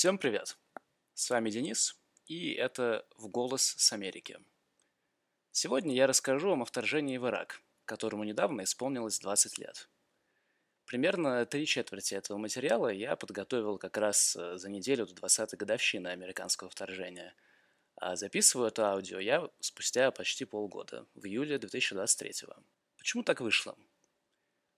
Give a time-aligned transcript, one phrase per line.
[0.00, 0.56] Всем привет!
[1.12, 4.38] С вами Денис, и это «В голос с Америки».
[5.52, 9.90] Сегодня я расскажу вам о вторжении в Ирак, которому недавно исполнилось 20 лет.
[10.86, 16.08] Примерно три четверти этого материала я подготовил как раз э, за неделю до 20-й годовщины
[16.08, 17.34] американского вторжения,
[17.96, 22.48] а записываю это аудио я спустя почти полгода, в июле 2023
[22.96, 23.76] Почему так вышло?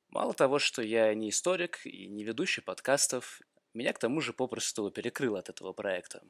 [0.09, 3.41] Мало того, что я не историк и не ведущий подкастов,
[3.75, 6.23] меня к тому же попросту перекрыло от этого проекта.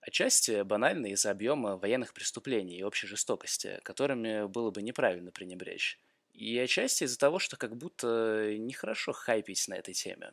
[0.00, 6.00] Отчасти банально из-за объема военных преступлений и общей жестокости, которыми было бы неправильно пренебречь.
[6.32, 10.32] И отчасти из-за того, что как будто нехорошо хайпить на этой теме.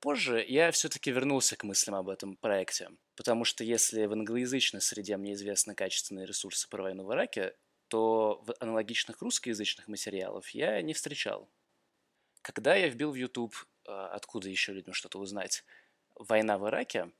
[0.00, 5.18] Позже я все-таки вернулся к мыслям об этом проекте, потому что если в англоязычной среде
[5.18, 7.54] мне известны качественные ресурсы про войну в Ираке,
[7.88, 11.50] то в аналогичных русскоязычных материалов я не встречал.
[12.40, 13.54] Когда я вбил в YouTube
[13.90, 15.64] откуда еще людям что-то узнать,
[16.14, 17.10] «Война в Ираке»,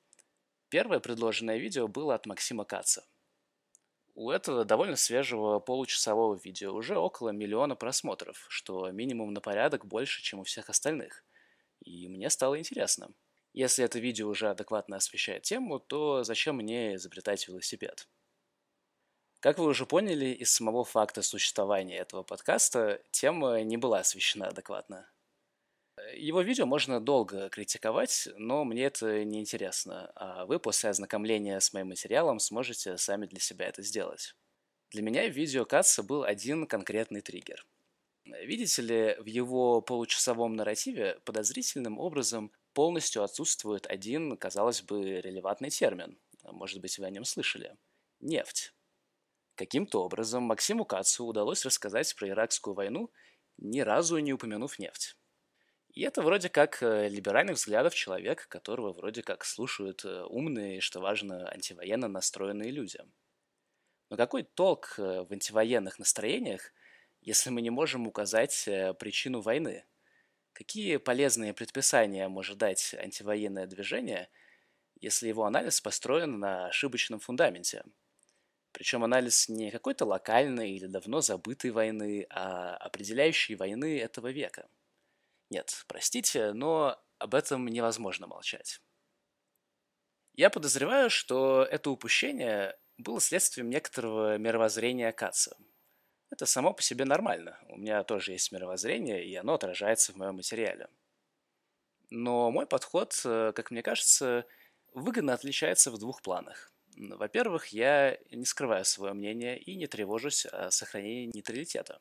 [0.68, 3.04] первое предложенное видео было от Максима Каца.
[4.14, 10.22] У этого довольно свежего получасового видео уже около миллиона просмотров, что минимум на порядок больше,
[10.22, 11.24] чем у всех остальных.
[11.80, 13.10] И мне стало интересно.
[13.52, 18.08] Если это видео уже адекватно освещает тему, то зачем мне изобретать велосипед?
[19.40, 25.10] Как вы уже поняли, из самого факта существования этого подкаста тема не была освещена адекватно.
[26.14, 31.72] Его видео можно долго критиковать, но мне это не интересно, а вы после ознакомления с
[31.72, 34.34] моим материалом сможете сами для себя это сделать.
[34.90, 37.66] Для меня видео Катса был один конкретный триггер.
[38.24, 46.18] Видите ли, в его получасовом нарративе подозрительным образом полностью отсутствует один, казалось бы, релевантный термин.
[46.44, 47.76] Может быть, вы о нем слышали.
[48.20, 48.72] Нефть.
[49.54, 53.10] Каким-то образом Максиму Кацу удалось рассказать про иракскую войну,
[53.58, 55.16] ни разу не упомянув нефть.
[55.92, 61.00] И это вроде как э, либеральных взглядов человека, которого вроде как слушают э, умные что
[61.00, 63.00] важно, антивоенно настроенные люди.
[64.08, 66.72] Но какой толк э, в антивоенных настроениях,
[67.20, 69.84] если мы не можем указать причину войны?
[70.52, 74.28] Какие полезные предписания может дать антивоенное движение,
[75.00, 77.82] если его анализ построен на ошибочном фундаменте?
[78.72, 84.68] Причем анализ не какой-то локальной или давно забытой войны, а определяющей войны этого века–
[85.50, 88.80] нет, простите, но об этом невозможно молчать.
[90.34, 95.56] Я подозреваю, что это упущение было следствием некоторого мировоззрения Каца.
[96.30, 97.58] Это само по себе нормально.
[97.68, 100.88] У меня тоже есть мировоззрение, и оно отражается в моем материале.
[102.10, 104.46] Но мой подход, э, как мне кажется,
[104.94, 106.72] выгодно отличается в двух планах.
[106.96, 112.00] Во-первых, я не скрываю свое мнение и не тревожусь о сохранении нейтралитета.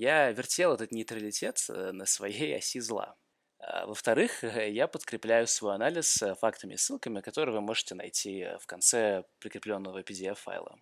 [0.00, 3.18] Я вертел этот нейтралитет э, на своей оси зла.
[3.58, 8.58] А, во-вторых, я подкрепляю свой анализ э, фактами и ссылками, которые вы можете найти э,
[8.60, 10.80] в конце прикрепленного PDF-файла.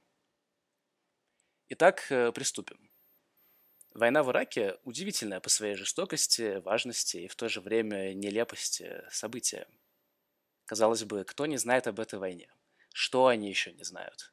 [1.70, 2.78] Итак, приступим.
[3.92, 9.66] Война в Ираке– удивительное по своей жестокости, важности и в то же время нелепости событие.
[10.64, 12.48] Казалось бы, кто не знает об этой войне?
[12.94, 14.32] Что они еще не знают?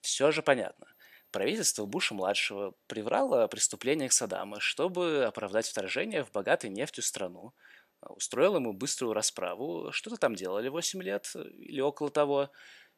[0.00, 0.89] Все же понятно.
[1.30, 7.54] Правительство Буша-младшего приврало о преступлениях Саддама, чтобы оправдать вторжение в богатой нефтью страну,
[8.00, 12.50] устроил ему быструю расправу, что-то там делали 8 лет или около того,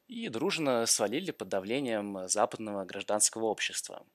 [0.06, 4.06] и дружно свалили под давлением западного гражданского общества.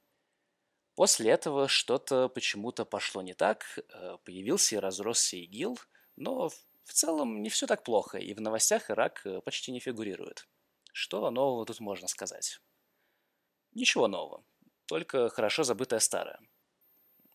[0.95, 5.77] После этого что-то почему-то пошло не так, э, появился и разросся ИГИЛ,
[6.15, 10.47] но в целом не все так плохо, и в новостях Ирак э, почти не фигурирует.
[10.91, 12.59] Что нового тут можно сказать?
[13.77, 14.43] Ничего нового,
[14.87, 16.39] только хорошо забытое старое.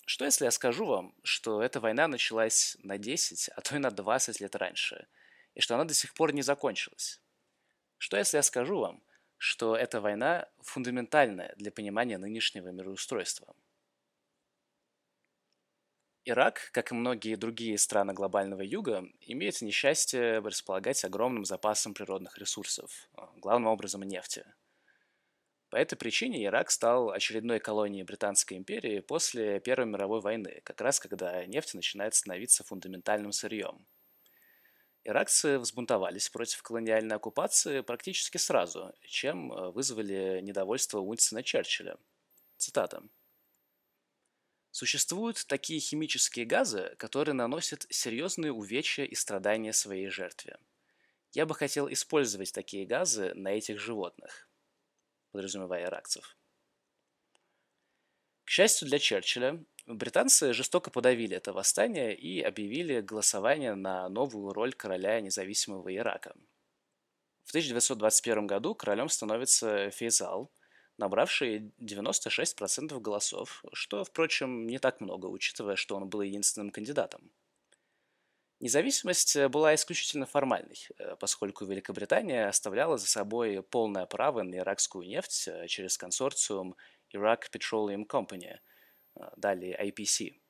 [0.06, 3.92] Что если я скажу вам, что эта война началась на 10, а то и на
[3.92, 5.06] 20 лет раньше,
[5.54, 7.20] и что она до сих пор не закончилась?
[7.96, 9.04] Что если я скажу вам,
[9.36, 13.54] что эта война фундаментальная для понимания нынешнего мироустройства?
[16.24, 23.08] Ирак, как и многие другие страны глобального юга, имеет несчастье располагать огромным запасом природных ресурсов,
[23.36, 24.44] главным образом нефти–
[25.72, 31.00] по этой причине Ирак стал очередной колонией Британской империи после Первой мировой войны, как раз
[31.00, 33.86] когда нефть начинает становиться фундаментальным сырьем.
[35.04, 41.96] Иракцы взбунтовались против колониальной оккупации практически сразу, чем э, вызвали недовольство Уинстона Черчилля.
[42.58, 43.02] Цитата.
[44.72, 50.58] Существуют такие химические газы, которые наносят серьезные увечья и страдания своей жертве.
[51.32, 54.51] Я бы хотел использовать такие газы на этих животных
[55.32, 56.36] подразумевая иракцев.
[58.44, 64.72] К счастью для Черчилля, британцы жестоко подавили это восстание и объявили голосование на новую роль
[64.74, 66.34] короля независимого Ирака.
[67.44, 70.52] В 1921 году королем становится Фейзал,
[70.98, 77.32] набравший 96% голосов, что, впрочем, не так много, учитывая, что он был единственным кандидатом.
[78.62, 85.48] Независимость была исключительно формальной, э, поскольку Великобритания оставляла за собой полное право на иракскую нефть
[85.48, 86.76] э, через консорциум
[87.12, 88.58] Iraq Petroleum Company,
[89.16, 90.40] э, далее IPC,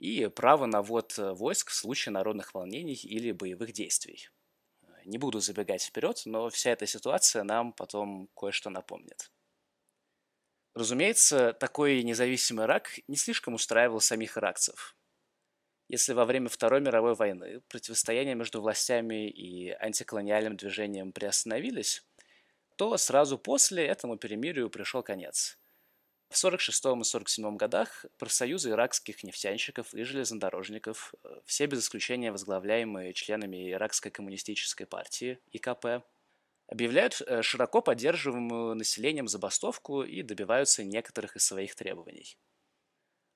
[0.00, 4.28] и право на ввод войск в случае народных волнений или боевых действий.
[5.04, 9.30] Не буду забегать вперед, но вся эта ситуация нам потом кое-что напомнит.
[10.74, 14.96] Разумеется, такой независимый Ирак не слишком устраивал самих иракцев.
[15.92, 22.02] Если во время Второй мировой войны противостояние между властями и антиколониальным движением приостановились,
[22.76, 25.58] то сразу после этому перемирию пришел конец.
[26.30, 33.12] В 1946 и 1947 годах профсоюзы иракских нефтянщиков и железнодорожников, э, все без исключения возглавляемые
[33.12, 36.02] членами Иракской коммунистической партии, ИКП,
[36.68, 42.38] объявляют э, широко поддерживаемую населением забастовку и добиваются некоторых из своих требований.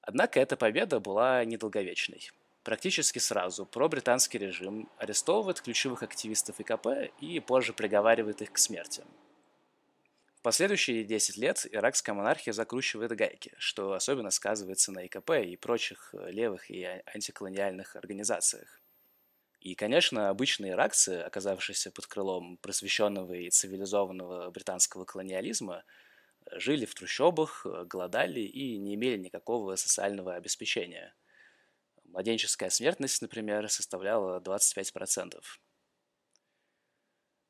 [0.00, 2.30] Однако эта победа была недолговечной.
[2.66, 9.04] Практически сразу пробританский режим арестовывает ключевых активистов ИКП и позже приговаривает их к смерти.
[10.34, 16.12] В последующие 10 лет иракская монархия закручивает гайки, что особенно сказывается на ИКП и прочих
[16.12, 16.82] левых и
[17.14, 18.82] антиколониальных организациях.
[19.60, 25.84] И, конечно, обычные иракцы, оказавшиеся под крылом просвещенного и цивилизованного британского колониализма,
[26.50, 31.14] жили в трущобах, голодали и не имели никакого социального обеспечения.
[32.16, 35.38] Младенческая смертность, например, составляла 25%.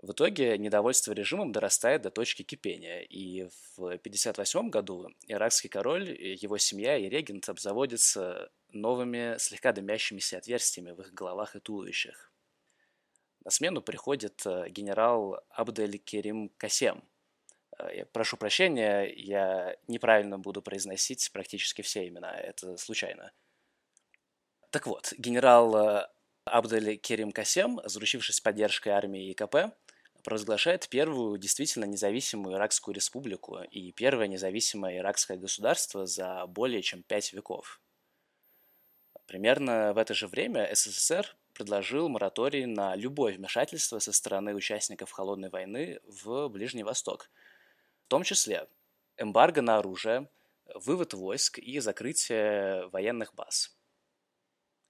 [0.03, 6.59] В итоге недовольство режимом дорастает до точки кипения, и в 1958 году иракский король, его
[6.59, 12.33] семья и регент обзаводятся новыми слегка дымящимися отверстиями в их головах и туловищах.
[13.45, 17.05] На смену приходит э, генерал Абдель Керим Касем.
[17.79, 23.31] Э, прошу прощения, я неправильно буду произносить практически все имена, это случайно.
[24.71, 26.09] Так вот, генерал э,
[26.45, 29.75] Абдель Керим Касем, заручившись поддержкой армии ИКП,
[30.25, 37.33] провозглашает первую действительно независимую Иракскую республику и первое независимое иракское государство за более чем пять
[37.33, 37.81] веков–
[39.27, 45.49] Примерно в это же время СССР предложил мораторий на любое вмешательство со стороны участников Холодной
[45.49, 47.29] войны в Ближний Восток,
[48.05, 48.69] в том числе
[49.17, 50.29] эмбарго на оружие,
[50.75, 53.77] вывод войск и закрытие военных баз.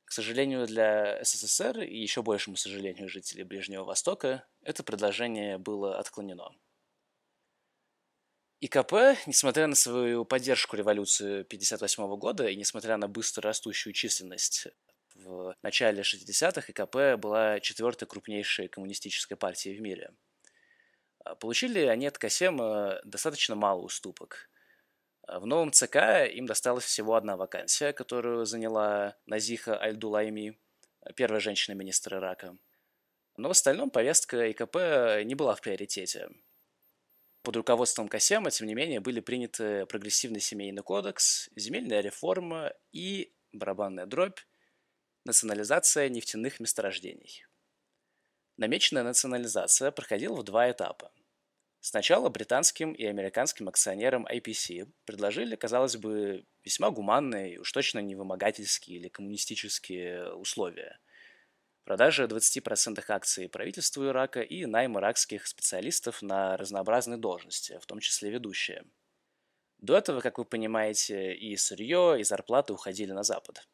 [0.06, 6.50] К сожалению для СССР и еще большему сожалению жителей Ближнего Востока, это предложение было отклонено–
[8.60, 14.68] ИКП, несмотря на свою поддержку революции 1958 года и несмотря на быстро растущую численность
[15.14, 20.14] в начале 60-х, ИКП была четвертой крупнейшей коммунистической партией в мире.
[21.18, 24.48] А, получили они от Касема достаточно мало уступок.
[25.26, 25.96] В новом ЦК
[26.32, 30.58] им досталась всего одна вакансия, которую заняла Назиха Аль-Дулайми,
[31.14, 32.56] первая женщина-министр Ирака.
[33.37, 36.28] Но в остальном повестка ИКП не была в приоритете–
[37.46, 44.05] под руководством Касема, тем не менее, были приняты прогрессивный семейный кодекс, земельная реформа и, барабанная
[44.05, 44.40] дробь,
[45.25, 47.46] национализация нефтяных месторождений.
[48.56, 51.12] Намеченная национализация проходила в два этапа.
[51.88, 58.99] Сначала британским и американским акционерам IPC предложили, казалось бы, весьма гуманные уж точно не вымогательские
[58.99, 60.99] или коммунистические условия–
[61.85, 68.31] продажа 20% акций правительству Ирака и найм иракских специалистов на разнообразные должности, в том числе
[68.31, 68.85] ведущие.
[69.78, 73.64] До этого, как вы понимаете, и сырье, и зарплаты уходили на Запад.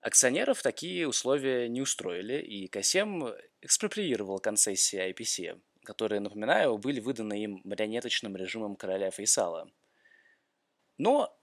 [0.00, 7.60] Акционеров такие условия не устроили, и Касем экспроприировал концессии IPC, которые, напоминаю, были выданы им
[7.64, 9.70] марионеточным режимом короля Фейсала.
[10.98, 11.36] Но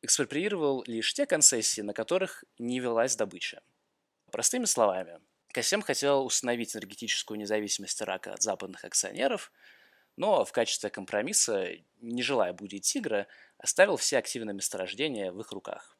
[0.00, 3.62] экспроприировал лишь те концессии, на которых не велась добыча–
[4.32, 5.20] Простыми словами,
[5.52, 9.52] Касем хотел установить энергетическую независимость Ирака от западных акционеров,
[10.16, 11.68] но в качестве компромисса,
[12.00, 13.26] не желая будить тигра,
[13.58, 15.98] оставил все активные месторождения в их руках.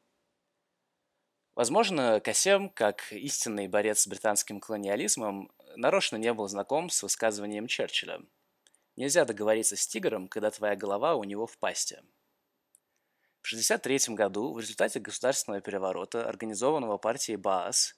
[1.55, 8.21] Возможно, Касем, как истинный борец с британским колониализмом, нарочно не был знаком с высказыванием Черчилля.
[8.95, 11.95] Нельзя договориться с тигром, когда твоя голова у него в пасти.
[13.41, 17.95] В 1963 году в результате государственного переворота, организованного партией Баас,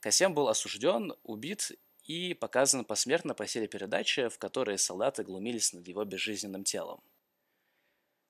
[0.00, 1.72] Касем был осужден, убит
[2.04, 7.02] и показан посмертно по серии передачи, в которой солдаты глумились над его безжизненным телом.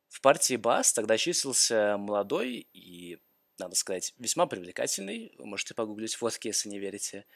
[0.08, 3.18] В партии БАС тогда числился молодой и,
[3.62, 7.26] надо сказать, весьма привлекательный, можете погуглить фотки, если не верите,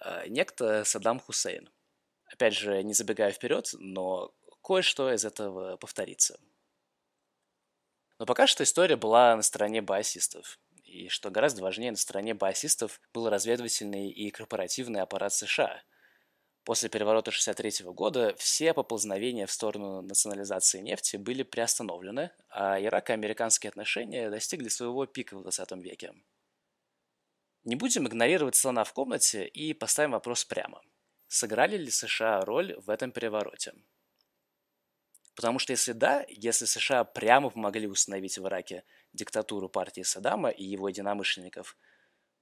[0.00, 1.70] а, некто Саддам Хусейн.
[2.26, 6.38] Опять же, не забегая вперед, но кое-что из этого повторится.
[8.18, 10.58] Но пока что история была на стороне баасистов.
[10.84, 15.82] И что гораздо важнее, на стороне баасистов был разведывательный и корпоративный аппарат США.
[16.64, 24.28] После переворота 1963 года все поползновения в сторону национализации нефти были приостановлены, а ирако-американские отношения
[24.28, 26.12] достигли своего пика в 20 веке.
[27.64, 30.82] Не будем игнорировать слона в комнате и поставим вопрос прямо.
[31.28, 33.72] Сыграли ли США роль в этом перевороте?
[35.34, 40.64] Потому что если да, если США прямо помогли установить в Ираке диктатуру партии Саддама и
[40.64, 41.78] его единомышленников,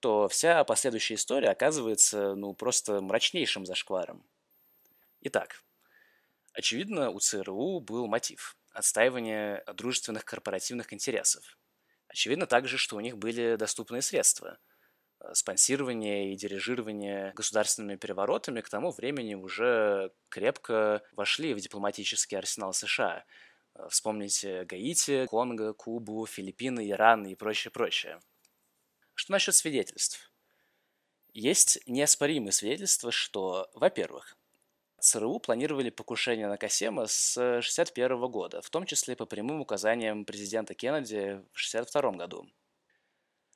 [0.00, 4.25] то вся последующая история оказывается ну просто мрачнейшим зашкваром.
[5.21, 5.62] Итак,
[6.52, 11.59] очевидно, у ЦРУ был мотив– отстаивание дружественных корпоративных интересов.
[12.09, 14.59] Очевидно также, что у них были доступные средства–
[15.33, 23.25] спонсирование и дирижирование государственными переворотами к тому времени уже крепко вошли в дипломатический арсенал США.
[23.88, 28.21] Вспомните Гаити, Конго, Кубу, Филиппины, Иран и прочее, прочее.
[29.19, 30.31] Что насчет свидетельств?
[31.35, 34.37] Есть неоспоримые свидетельства, что, во-первых,
[35.01, 40.75] ЦРУ планировали покушение на Касема с 1961 года, в том числе по прямым указаниям президента
[40.75, 42.49] Кеннеди в 1962 году.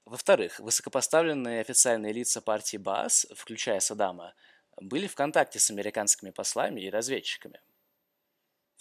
[0.04, 4.34] Во-вторых, высокопоставленные официальные лица партии БААС, включая Саддама,
[4.80, 7.60] были в контакте с американскими послами и разведчиками.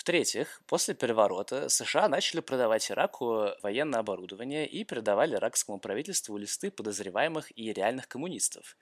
[0.01, 7.55] В-третьих, после переворота США начали продавать Ираку военное оборудование и передавали иракскому правительству листы подозреваемых
[7.55, 8.77] и реальных коммунистов,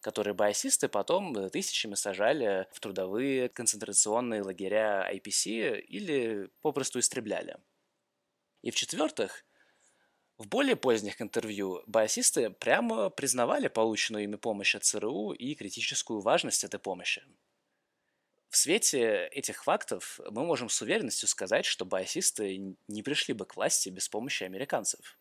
[0.00, 7.58] которые баасисты потом тысячами сажали в трудовые концентрационные лагеря IPC или попросту истребляли.
[8.62, 9.44] И в-четвертых,
[10.38, 16.64] в более поздних интервью басисты прямо признавали полученную ими помощь от ЦРУ и критическую важность
[16.64, 17.22] этой помощи.
[18.52, 23.56] В свете этих фактов мы можем с уверенностью сказать, что басисты не пришли бы к
[23.56, 25.18] власти без помощи американцев.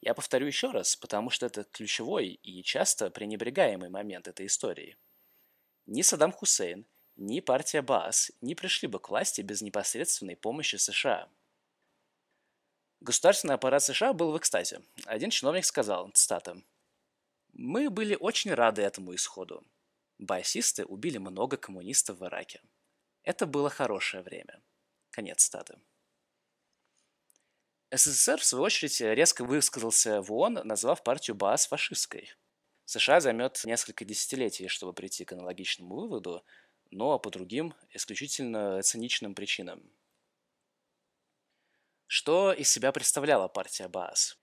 [0.00, 4.96] Я повторю еще раз, потому что это ключевой и часто пренебрегаемый момент этой истории.
[5.86, 11.28] Ни Саддам Хусейн, ни партия Баас не пришли бы к власти без непосредственной помощи США–
[13.00, 14.80] Государственный аппарат США был в экстазе.
[15.04, 16.56] Один чиновник сказал, цитата,
[17.52, 19.62] «Мы были очень рады этому исходу.
[20.18, 22.62] Басисты убили много коммунистов в Ираке.
[23.22, 24.62] Это было хорошее время».
[25.10, 25.78] Конец цитаты.
[27.90, 32.32] СССР, в свою очередь, резко высказался в ООН, назвав партию БААС фашистской.
[32.84, 36.44] США займет несколько десятилетий, чтобы прийти к аналогичному выводу,
[36.90, 39.82] но по другим, исключительно циничным причинам–
[42.08, 44.38] что из себя представляла партия Баас?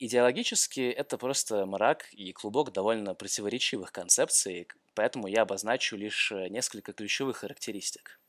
[0.00, 6.92] Идеологически это просто мрак и клубок довольно противоречивых концепций, поэтому я обозначу лишь э, несколько
[6.92, 8.20] ключевых характеристик.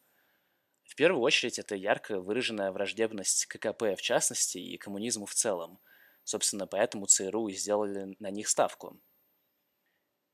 [0.84, 5.80] В первую очередь это ярко выраженная враждебность ККП в частности и коммунизму в целом.
[6.24, 9.00] Собственно, поэтому ЦРУ и сделали на них ставку.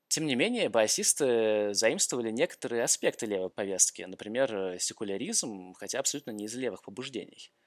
[0.07, 6.45] Тем не менее, баасисты заимствовали некоторые аспекты левой повестки, например, э, секуляризм, хотя абсолютно не
[6.45, 7.53] из левых побуждений–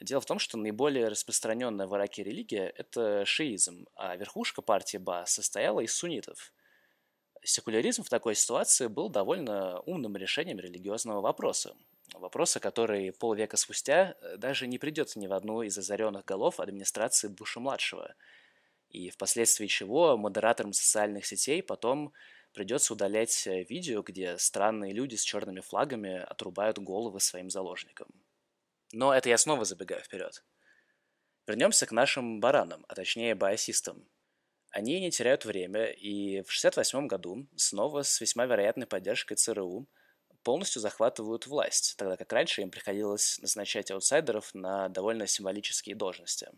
[0.00, 5.24] Дело в том, что наиболее распространенная в Ираке религия– это шиизм, а верхушка партии Ба
[5.26, 6.52] состояла из суннитов.
[7.44, 11.74] Секуляризм в такой ситуации был довольно умным решением религиозного вопроса.
[12.14, 17.28] Вопроса, который полвека спустя э, даже не придет ни в одну из озаренных голов администрации
[17.28, 18.14] Буша-младшего,
[18.90, 22.12] и впоследствии чего модераторам социальных сетей потом
[22.52, 28.08] придется удалять э, видео, где странные люди с черными флагами отрубают головы своим заложникам.
[28.92, 30.44] Но это я снова забегаю вперед.
[31.46, 34.06] Вернемся к нашим баранам, а точнее баасистам.
[34.72, 39.86] Они не теряют время и в 1968 году снова с весьма вероятной поддержкой ЦРУ
[40.42, 46.48] полностью захватывают власть, тогда как раньше им приходилось назначать аутсайдеров на довольно символические должности.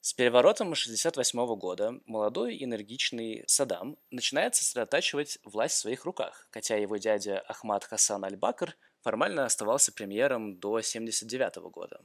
[0.00, 6.96] С переворотом 1968 года молодой энергичный Саддам начинает сосредотачивать власть в своих руках, хотя его
[6.96, 12.00] дядя Ахмад Хасан Аль-Бакр формально оставался премьером до 1979 года.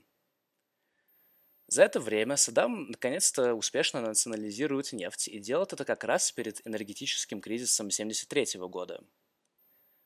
[1.67, 7.41] За это время Саддам наконец-то успешно национализирует нефть и делает это как раз перед энергетическим
[7.41, 9.03] кризисом 1973 года.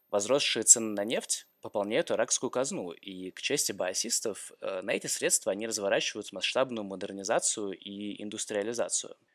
[0.10, 5.52] Возросшие цены на нефть пополняют иракскую казну, и, к чести баасистов, э, на эти средства
[5.52, 9.16] они разворачивают масштабную модернизацию и индустриализацию–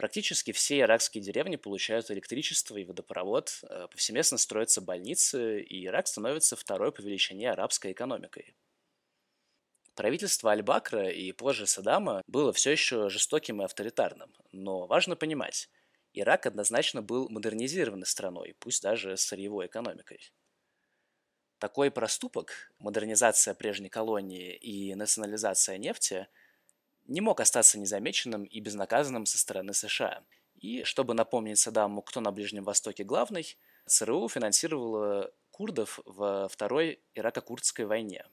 [0.00, 6.56] Практически все иракские деревни получают электричество и водопровод, э, повсеместно строятся больницы, и Ирак становится
[6.56, 8.54] второй по величине арабской экономикой.
[10.00, 15.68] Правительство Аль-Бакра и позже Саддама было все еще жестоким и авторитарным, но важно понимать,
[16.14, 20.32] Ирак однозначно был модернизированной страной, пусть даже сырьевой экономикой.
[21.58, 26.28] Такой проступок, модернизация прежней колонии и национализация нефти,
[27.04, 30.24] не мог остаться незамеченным и безнаказанным со стороны США.
[30.54, 33.54] И, чтобы напомнить Саддаму, кто на Ближнем Востоке главный,
[33.84, 38.24] ЦРУ финансировала курдов во Второй Ирако-Курдской войне.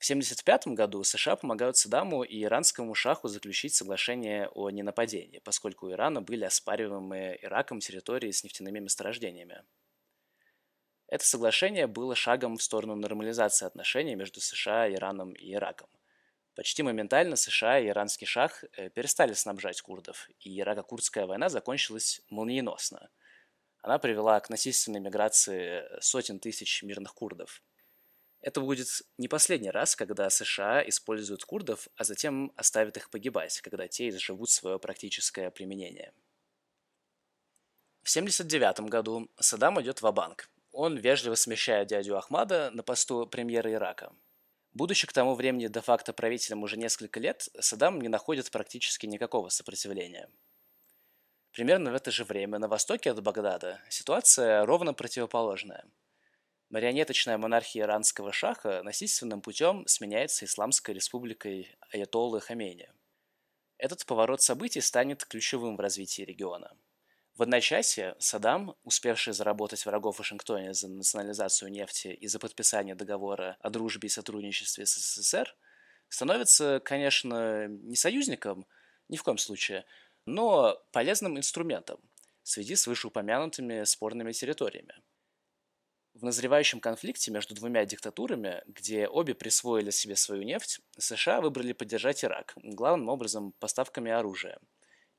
[0.00, 5.90] В 1975 году США помогают Саддаму и иранскому шаху заключить соглашение о ненападении, поскольку у
[5.90, 9.62] Ирана были оспариваемые Ираком территории с нефтяными месторождениями.
[11.06, 15.90] Это соглашение было шагом в сторону нормализации отношений между США, Ираном и Ираком.
[16.54, 23.10] Почти моментально США и иранский шах э, перестали снабжать курдов, и Ирако-Курдская война закончилась молниеносно.
[23.82, 27.62] Она привела к насильственной миграции сотен тысяч мирных курдов.
[28.40, 33.86] Это будет не последний раз, когда США используют курдов, а затем оставят их погибать, когда
[33.86, 36.12] те изживут свое практическое применение.
[38.02, 43.72] В 1979 году Саддам идет в банк он вежливо смещает дядю Ахмада на посту премьера
[43.72, 44.12] Ирака.
[44.72, 50.28] Будучи к тому времени де-факто правителем уже несколько лет, Саддам не находит практически никакого сопротивления.
[51.52, 55.84] Примерно в это же время на востоке от Багдада ситуация ровно противоположная.
[56.70, 62.90] Марионеточная монархия иранского шаха насильственным путем сменяется Исламской республикой Аятоллы Хамейни.
[63.76, 66.76] Этот поворот событий станет ключевым в развитии региона–
[67.40, 73.56] в одночасье Саддам, успевший заработать врагов в Вашингтоне за национализацию нефти и за подписание договора
[73.60, 75.56] о дружбе и сотрудничестве с СССР,
[76.10, 78.66] становится, конечно, не союзником,
[79.08, 79.86] ни в коем случае,
[80.26, 81.98] но полезным инструментом
[82.42, 84.94] в связи с вышеупомянутыми спорными территориями.
[86.14, 92.24] В назревающем конфликте между двумя диктатурами, где обе присвоили себе свою нефть, США выбрали поддержать
[92.24, 94.58] Ирак, главным образом поставками оружия–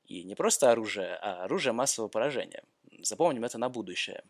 [0.04, 2.64] и не просто оружие, а оружие массового поражения.
[3.00, 4.22] Запомним это на будущее.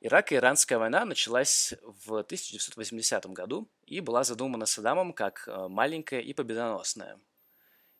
[0.00, 6.20] Ирак и Иранская война началась в 1980 году и была задумана Саддамом как э, маленькая
[6.20, 7.20] и победоносная.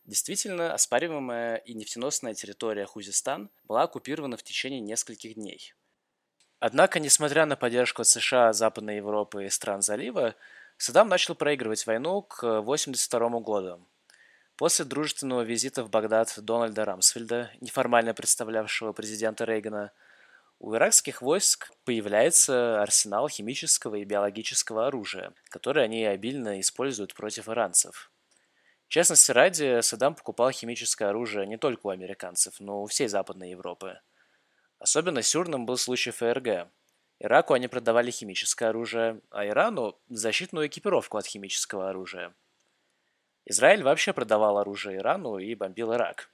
[0.05, 5.75] Действительно, оспариваемая и нефтеносная территория Хузистан была оккупирована в течение нескольких дней.
[6.61, 10.35] Однако, несмотря на поддержку США, Западной Европы и стран залива,
[10.77, 13.87] Саддам начал проигрывать войну к 1982 году,
[14.57, 19.91] После дружественного визита в Багдад Дональда Рамсфельда, неформально представлявшего президента Рейгана,
[20.59, 28.13] у иракских войск появляется арсенал химического и биологического оружия, который они обильно используют против иранцев.
[28.87, 33.09] В частности ради, Саддам покупал химическое оружие не только у американцев, но и у всей
[33.09, 34.01] Западной Европы.
[34.81, 36.69] Особенно сюрным был случай ФРГ.
[37.21, 42.35] Ираку они продавали химическое оружие, а Ирану– защитную экипировку от химического оружия–
[43.51, 46.31] Израиль вообще продавал оружие Ирану и бомбил Ирак.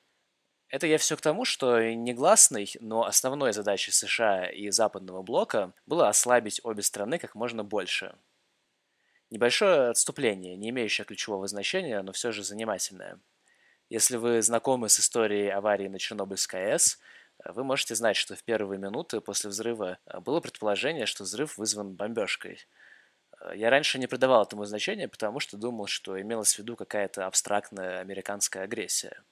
[0.68, 6.08] Это я все к тому, что негласной, но основной задачей США и Западного блока было
[6.08, 8.16] ослабить обе страны как можно больше.
[9.30, 13.18] Небольшое отступление, не имеющее ключевого значения, но все же занимательное.
[13.88, 16.98] Если вы знакомы с историей аварии на Чернобыльской АЭС,
[17.52, 22.66] вы можете знать, что в первые минуты после взрыва было предположение, что взрыв вызван бомбежкой–
[23.40, 27.26] Э, я раньше не придавал этому значения, потому что думал, что имелась в виду какая-то
[27.26, 29.22] абстрактная американская агрессия.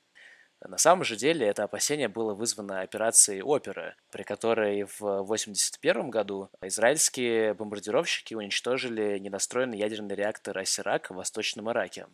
[0.61, 6.49] На самом же деле это опасение было вызвано операцией «Опера», при которой в 1981 году
[6.63, 12.07] израильские бомбардировщики уничтожили недостроенный ядерный реактор Асирак в Восточном Ираке.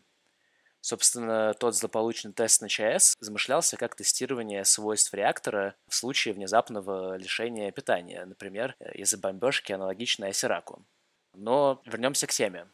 [0.80, 7.70] Собственно, тот злополучный тест на ЧАЭС замышлялся как тестирование свойств реактора в случае внезапного лишения
[7.70, 10.86] питания, например, из-за бомбежки, аналогичной Асираку.
[11.34, 12.66] Но вернемся к теме.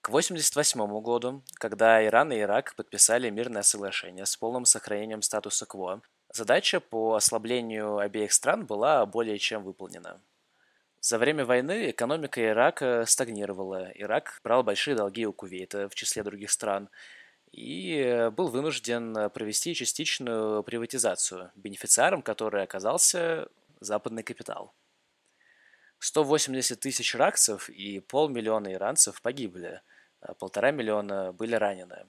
[0.00, 6.00] К 1988 году, когда Иран и Ирак подписали мирное соглашение с полным сохранением статуса КВО,
[6.32, 10.22] задача по ослаблению обеих стран была более чем выполнена.
[11.08, 13.92] За время войны экономика Ирака стагнировала.
[13.94, 16.88] Ирак брал большие долги у Кувейта, в числе других стран,
[17.52, 23.46] и был вынужден провести частичную приватизацию, бенефициаром которой оказался
[23.78, 24.74] западный капитал.
[26.00, 29.82] 180 тысяч иракцев и полмиллиона иранцев погибли,
[30.20, 32.06] а полтора миллиона были ранены.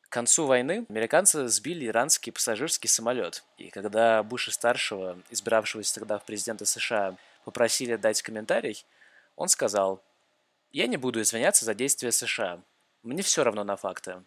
[0.00, 6.66] К концу войны американцы сбили иранский пассажирский самолет, и когда Буша-старшего, избравшегося тогда в президенты
[6.66, 7.16] США,
[7.48, 8.84] попросили дать комментарий,
[9.36, 10.04] он сказал,
[10.70, 12.62] «Я не буду извиняться за действия США.
[13.02, 14.22] Мне все равно на факты.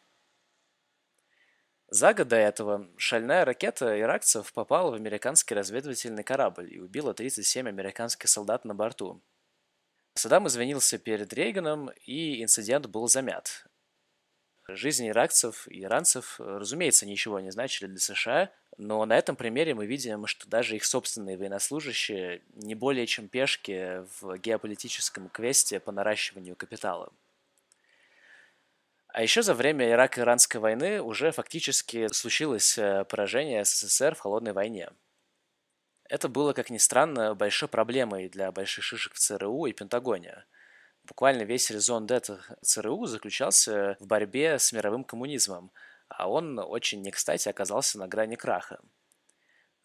[1.89, 7.67] За год до этого шальная ракета иракцев попала в американский разведывательный корабль и убила 37
[7.67, 9.21] американских солдат на борту.
[10.13, 13.67] Саддам извинился перед Рейганом, и инцидент был замят.
[14.75, 19.85] Жизни иракцев и иранцев, разумеется, ничего не значили для США, но на этом примере мы
[19.85, 26.55] видим, что даже их собственные военнослужащие не более чем пешки в геополитическом квесте по наращиванию
[26.55, 27.11] капитала.
[29.13, 34.89] А еще за время Ирако-Иранской войны уже фактически случилось э, поражение СССР в холодной войне.
[36.07, 40.45] Это было, как ни странно, большой проблемой для больших шишек в ЦРУ и Пентагоне.
[41.11, 45.69] Буквально весь резон Дета ЦРУ заключался в борьбе с мировым коммунизмом,
[46.07, 48.79] а он очень не кстати оказался на грани краха.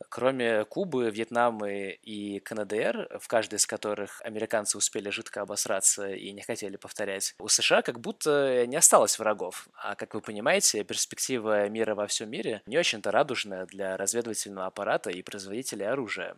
[0.08, 6.42] Кроме Кубы, Вьетнама и КНДР, в каждой из которых американцы успели жидко обосраться и не
[6.42, 9.68] хотели повторять, у США как будто не осталось врагов.
[9.74, 15.10] А как вы понимаете, перспектива мира во всем мире не очень-то радужная для разведывательного аппарата
[15.10, 16.36] и производителей оружия.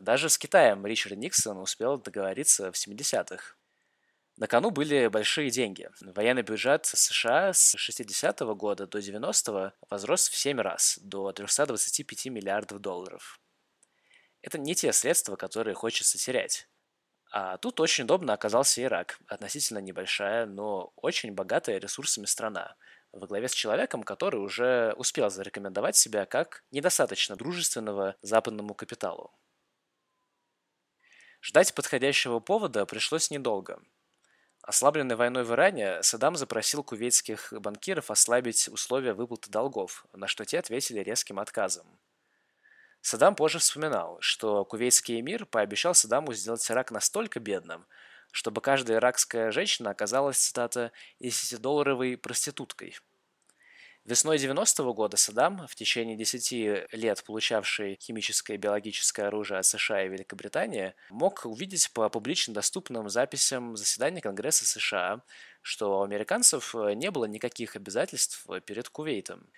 [0.00, 3.54] Даже с Китаем Ричард Никсон успел договориться в 70-х.
[4.42, 5.88] На кону были большие деньги.
[6.00, 12.26] Военный бюджет США с 60 -го года до 90-го возрос в 7 раз, до 325
[12.26, 13.40] миллиардов долларов.
[14.40, 16.68] Это не те средства, которые хочется терять.
[17.30, 22.74] А тут очень удобно оказался Ирак, относительно небольшая, но очень богатая ресурсами страна,
[23.12, 29.30] во главе с человеком, который уже успел зарекомендовать себя как недостаточно дружественного западному капиталу.
[31.40, 33.80] Ждать подходящего повода пришлось недолго–
[34.62, 40.60] Ослабленный войной в Иране, Саддам запросил кувейтских банкиров ослабить условия выплаты долгов, на что те
[40.60, 41.98] ответили резким отказом.
[43.00, 47.86] Саддам позже вспоминал, что кувейтский эмир пообещал Саддаму сделать Ирак настолько бедным,
[48.30, 52.96] чтобы каждая иракская женщина оказалась, цитата, «10-долларовой проституткой».
[54.04, 60.02] Весной 90-го года Саддам, в течение 10 лет получавший химическое и биологическое оружие от США
[60.04, 65.22] и Великобритании, мог увидеть по публично доступным записям заседания Конгресса США,
[65.60, 69.48] что у американцев не было никаких обязательств перед Кувейтом.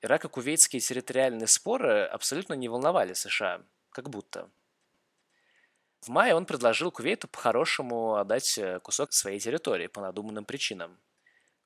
[0.00, 4.48] Ирако-кувейтские территориальные споры абсолютно не волновали США, как будто.
[6.02, 11.00] В мае он предложил Кувейту по-хорошему отдать кусок своей территории по надуманным причинам–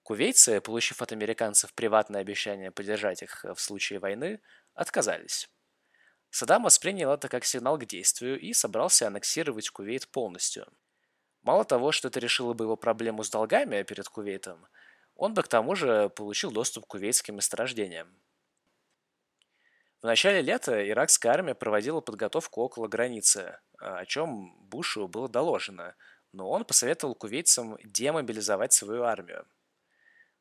[0.04, 4.38] Кувейцы, получив от американцев приватное обещание поддержать их в случае войны,
[4.74, 5.48] отказались.
[6.28, 10.70] Саддам воспринял это как сигнал к действию и собрался аннексировать Кувейт полностью.
[11.40, 14.66] Мало того, что это решило бы его проблему с долгами перед Кувейтом,
[15.14, 18.08] он бы к тому же получил доступ к кувейтским месторождениям.
[20.02, 25.94] В начале лета иракская армия проводила подготовку около границы, о чем Бушу было доложено,
[26.32, 29.46] но он посоветовал кувейцам демобилизовать свою армию–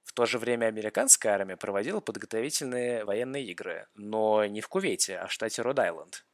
[0.03, 5.27] в то же время американская армия проводила подготовительные военные игры, но не в Кувейте, а
[5.27, 6.25] в штате Род-Айленд.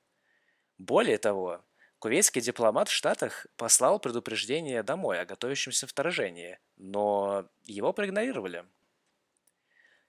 [0.77, 1.63] Более того,
[1.99, 8.65] кувейтский дипломат в Штатах послал предупреждение домой о готовящемся вторжении, но его проигнорировали.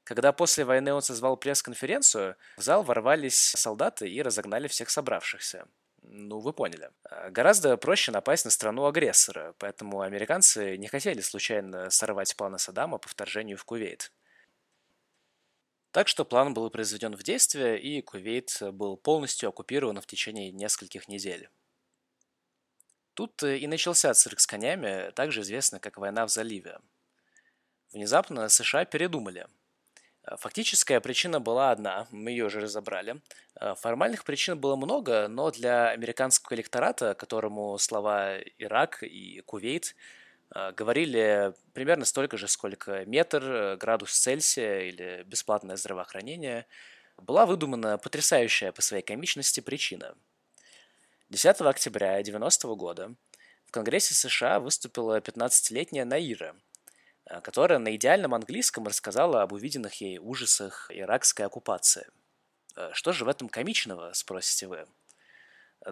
[0.04, 5.68] Когда после войны он созвал пресс-конференцию, в зал ворвались солдаты и разогнали всех собравшихся–
[6.02, 6.90] ну, вы поняли.
[7.04, 13.08] А, гораздо проще напасть на страну-агрессора, поэтому американцы не хотели случайно сорвать планы Саддама по
[13.08, 14.12] вторжению в Кувейт.
[15.92, 21.08] Так что план был произведен в действие, и Кувейт был полностью оккупирован в течение нескольких
[21.08, 21.48] недель.
[23.14, 26.78] Тут и начался цирк с конями, также известно как война в заливе.
[27.92, 29.59] Внезапно США передумали– Э,
[30.36, 33.20] фактическая причина была одна, мы ее уже разобрали.
[33.60, 39.94] Э, формальных причин было много, но для американского электората, которому слова Ирак и Кувейт
[40.54, 46.66] э, говорили примерно столько же, сколько метр, градус Цельсия или бесплатное здравоохранение,
[47.16, 50.14] была выдумана потрясающая по своей комичности причина.
[51.28, 53.14] 10 октября 1990 года
[53.66, 56.69] в Конгрессе США выступила 15-летняя Наира– Э,
[57.42, 62.06] которая на идеальном английском рассказала об увиденных ей ужасах иракской оккупации.
[62.76, 64.86] Э, что же в этом комичного, спросите вы?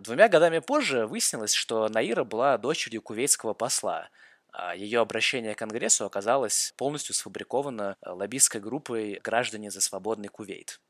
[0.01, 4.11] Двумя годами позже выяснилось, что Наира была дочерью кувейтского посла,
[4.51, 10.81] а ее обращение к Конгрессу оказалось полностью сфабриковано лоббистской группой «Граждане за свободный Кувейт».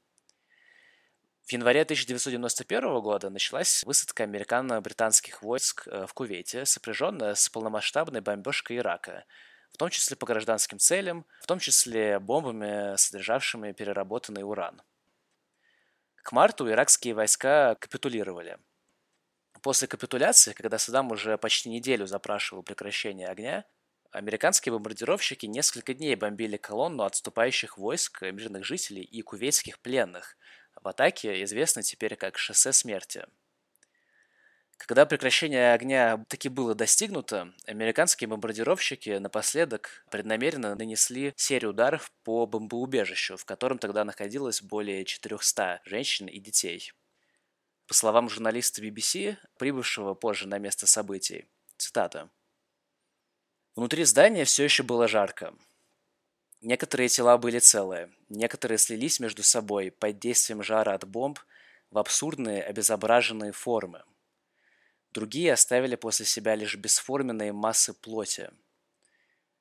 [1.46, 8.78] В январе 1991 года началась высадка американо-британских войск э, в Кувейте, сопряженная с полномасштабной бомбежкой
[8.78, 9.24] Ирака–
[9.72, 14.82] в том числе по гражданским целям, в том числе бомбами, содержавшими переработанный уран.
[16.16, 18.58] К марту иракские войска капитулировали.
[19.62, 23.64] После капитуляции, когда Саддам уже почти неделю запрашивал прекращение огня,
[24.10, 30.36] американские бомбардировщики несколько дней бомбили колонну отступающих войск, мирных жителей и кувейтских пленных
[30.74, 33.26] в атаке, известной теперь как «Шоссе смерти».
[34.78, 43.36] Когда прекращение огня таки было достигнуто, американские бомбардировщики напоследок преднамеренно нанесли серию ударов по бомбоубежищу,
[43.36, 46.92] в котором тогда находилось более 400 женщин и детей.
[47.88, 52.30] По словам журналиста BBC, прибывшего позже на место событий, цитата.
[53.74, 55.54] Внутри здания все еще было жарко.
[56.60, 61.40] Некоторые тела были целые, некоторые слились между собой под действием жара от бомб
[61.90, 64.04] в абсурдные обезображенные формы–
[65.12, 68.50] Другие оставили после себя лишь бесформенные массы плоти.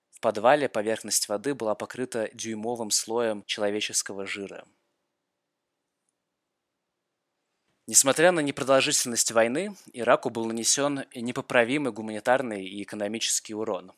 [0.10, 4.66] В подвале поверхность воды была покрыта дюймовым слоем человеческого жира.
[7.90, 13.94] Несмотря на непродолжительность войны, Ираку был нанесен непоправимый гуманитарный и экономический урон.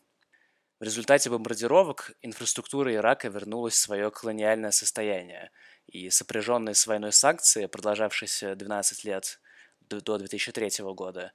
[0.80, 5.52] В результате бомбардировок инфраструктура Ирака вернулась в свое колониальное состояние,
[5.88, 9.40] и сопряженные с войной санкции, продолжавшиеся 12 лет,
[9.90, 11.34] до 2003 года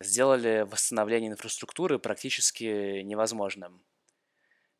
[0.00, 3.82] сделали восстановление инфраструктуры практически невозможным.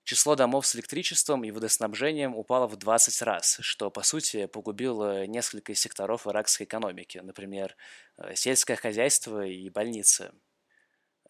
[0.05, 5.77] Число домов с электричеством и водоснабжением упало в 20 раз, что, по сути, погубило несколько
[5.77, 7.77] секторов иракской экономики, например,
[8.19, 10.33] э, сельское хозяйство и больницы.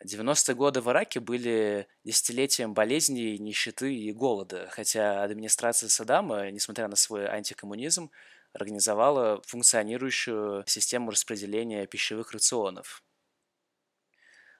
[0.03, 6.97] 90-е годы в Ираке были десятилетием болезней, нищеты и голода, хотя администрация Саддама, несмотря на
[6.97, 8.11] свой антикоммунизм,
[8.53, 13.03] организовала функционирующую систему распределения пищевых рационов.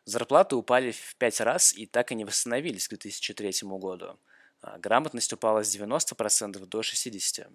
[0.05, 4.19] Зарплаты упали в пять раз и так и не восстановились к 2003 году.
[4.61, 7.53] А грамотность упала с 90% до 60%.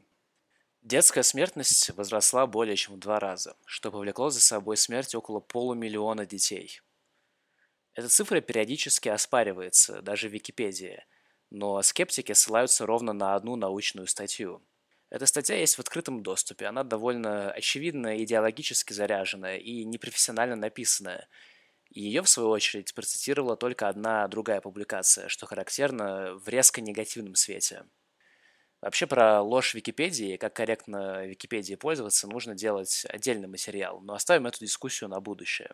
[0.84, 6.26] Детская смертность возросла более чем в два раза, что повлекло за собой смерть около полумиллиона
[6.26, 6.80] детей.
[7.94, 11.04] Эта цифра периодически оспаривается, даже в Википедии,
[11.50, 14.62] но скептики ссылаются ровно на одну научную статью–
[15.10, 16.66] эта статья есть в открытом доступе.
[16.66, 21.28] Она довольно очевидно идеологически заряженная и непрофессионально написанная.
[21.90, 27.86] Ее, в свою очередь, процитировала только одна другая публикация, что характерно в резко негативном свете.
[28.82, 34.60] Вообще про ложь Википедии, как корректно Википедии пользоваться, нужно делать отдельный материал, но оставим эту
[34.60, 35.72] дискуссию на будущее.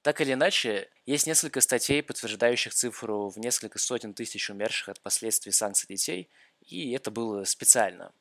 [0.00, 5.52] Так или иначе, есть несколько статей, подтверждающих цифру в несколько сотен тысяч умерших от последствий
[5.52, 6.28] санкций детей,
[6.66, 8.12] и это было специально.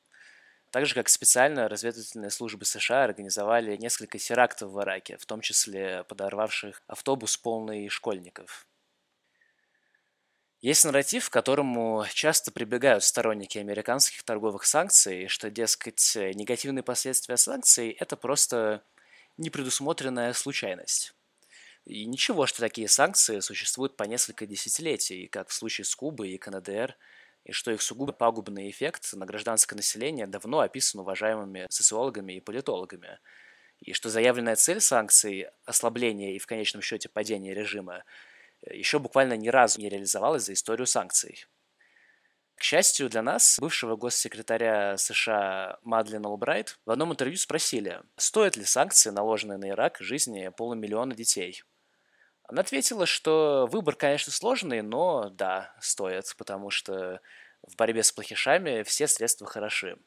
[0.72, 6.06] Так же, как специально разведывательные службы США организовали несколько терактов в Ираке, в том числе
[6.06, 8.66] подорвавших автобус полный школьников.
[10.62, 17.90] Есть нарратив, к которому часто прибегают сторонники американских торговых санкций, что, дескать, негативные последствия санкций–
[18.00, 18.84] это просто
[19.38, 21.14] непредусмотренная случайность.
[21.84, 26.38] И ничего, что такие санкции существуют по несколько десятилетий, как в случае с Кубой и
[26.38, 26.96] КНДР–
[27.44, 33.20] и что их сугубо пагубный эффект на гражданское население давно описан уважаемыми социологами и политологами,
[33.80, 38.04] и что заявленная цель санкций– ослабление и в конечном счете падение режима–
[38.70, 41.46] еще буквально ни разу не реализовалась за историю санкций.
[42.56, 48.66] К счастью для нас, бывшего госсекретаря США Мадлен Олбрайт в одном интервью спросили, стоят ли
[48.66, 51.64] санкции, наложенные на Ирак, жизни полумиллиона детей–
[52.52, 57.22] она ответила, что выбор, конечно, сложный, но да, стоит, потому что
[57.64, 59.98] в борьбе с плохишами все средства хороши.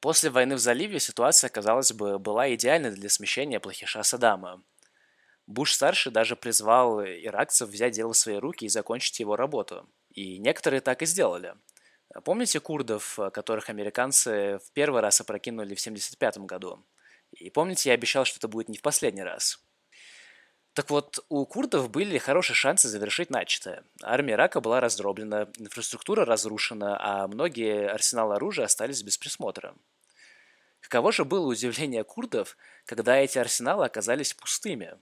[0.00, 4.64] После войны в заливе ситуация, казалось бы, была идеальной для смещения плохиша Саддама.
[5.46, 9.88] Буш-старший даже призвал иракцев взять дело в свои руки и закончить его работу.
[10.10, 11.54] И некоторые так и сделали.
[12.24, 16.84] Помните курдов, которых американцы в первый раз опрокинули в 1975 году?
[17.30, 19.60] И помните, я обещал, что это будет не в последний раз.
[20.76, 23.82] Так вот, у курдов были хорошие шансы завершить начатое.
[24.02, 29.74] Армия Ирака была раздроблена, инфраструктура разрушена, а многие арсеналы оружия остались без присмотра.
[30.80, 34.98] Каково же было удивление курдов, когда эти арсеналы оказались пустыми?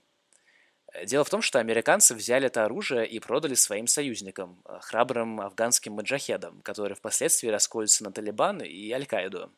[1.03, 6.61] Дело в том, что американцы взяли это оружие и продали своим союзникам, храбрым афганским маджахедам,
[6.61, 9.51] которые впоследствии расколются на Талибан и Аль-Каиду.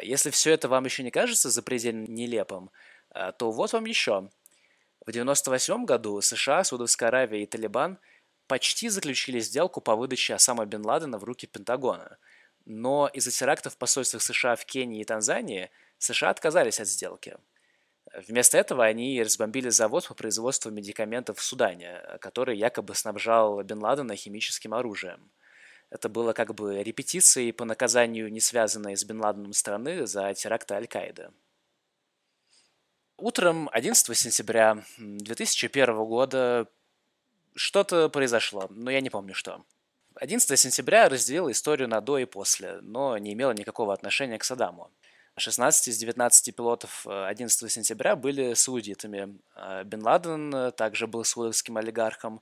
[0.00, 2.70] Если все это вам еще не кажется запредельно нелепым,
[3.12, 4.30] то вот вам еще–
[5.00, 7.98] в 1998 году США, Саудовская Аравия и Талибан
[8.46, 12.18] почти заключили сделку по выдаче Осама бен Ладена в руки Пентагона.
[12.66, 17.36] Но из-за терактов в посольствах США в Кении и Танзании США отказались от сделки.
[18.12, 24.16] Вместо этого они разбомбили завод по производству медикаментов в Судане, который якобы снабжал Бен Ладена
[24.16, 25.30] химическим оружием.
[25.90, 30.74] Это было как бы репетицией по наказанию не связанной с Бен Ладеном страны за теракты
[30.74, 31.30] Аль-Каиды.
[33.22, 36.66] Утром 11 сентября 2001 года
[37.54, 39.62] что-то произошло, но я не помню что.
[40.14, 44.90] 11 сентября разделила историю на до и после, но не имела никакого отношения к Саддаму.
[45.36, 49.38] 16 из 19 пилотов 11 сентября были саудитами.
[49.84, 52.40] Бен Ладен также был саудовским олигархом.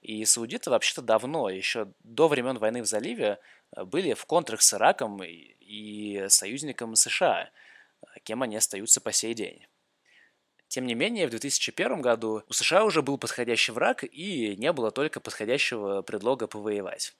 [0.00, 3.40] И саудиты вообще-то давно, еще до времен войны в заливе,
[3.76, 7.50] были в контрах с Ираком и союзником США,
[8.22, 9.66] кем они остаются по сей день.
[10.74, 14.90] Тем не менее, в 2001 году у США уже был подходящий враг и не было
[14.90, 17.14] только подходящего предлога повоевать.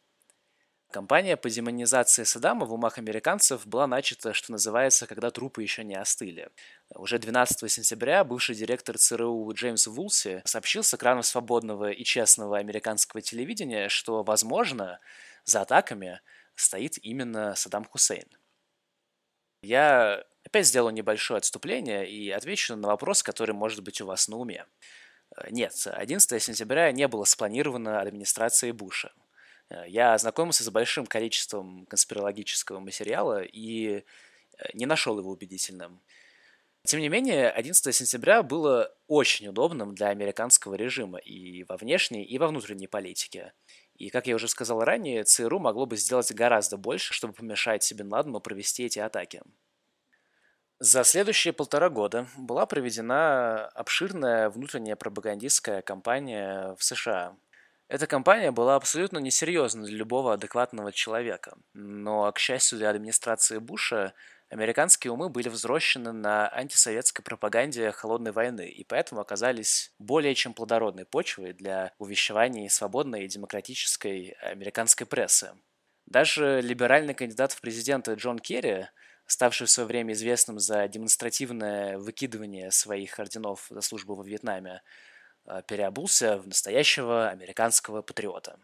[0.91, 5.95] Кампания по демонизации Саддама в умах американцев была начата, что называется, когда трупы еще не
[5.95, 6.51] остыли.
[6.97, 13.23] Уже 12 сентября бывший директор ЦРУ Джеймс Вулси сообщил с экранов свободного и честного американского
[13.23, 14.99] телевидения, что, возможно,
[15.45, 16.21] за атаками
[16.57, 18.27] стоит именно Саддам Хусейн.
[19.63, 24.37] Я опять сделаю небольшое отступление и отвечу на вопрос, который может быть у вас на
[24.37, 24.67] уме.
[25.51, 29.13] Нет, 11 сентября не было спланировано администрацией Буша–
[29.71, 34.03] Э, я ознакомился с большим количеством конспирологического материала и э,
[34.75, 36.01] не нашел его убедительным.
[36.85, 42.37] Тем не менее, 11 сентября было очень удобным для американского режима и во внешней, и
[42.39, 43.55] во внутренней политике.
[43.97, 48.13] И, как я уже сказал ранее, ЦРУ могло бы сделать гораздо больше, чтобы помешать Бен
[48.13, 49.41] Ладену провести эти атаки.
[50.87, 57.39] За следующие полтора года была проведена обширная внутренняя пропагандистская кампания в США,
[57.89, 61.57] эта кампания была абсолютно несерьезна для любого адекватного человека.
[61.73, 64.13] Но, к счастью для администрации Буша,
[64.51, 71.07] американские умы были взрощены на антисоветской пропаганде холодной войны и поэтому оказались более чем плодородной
[71.07, 75.53] почвой для увещеваний свободной и демократической американской прессы.
[76.05, 78.89] Даже либеральный кандидат в президенты Джон Керри,
[79.27, 84.83] ставший в свое время известным за демонстративное выкидывание своих орденов за службу во Вьетнаме,
[85.47, 88.59] Э, переобулся в настоящего американского патриота.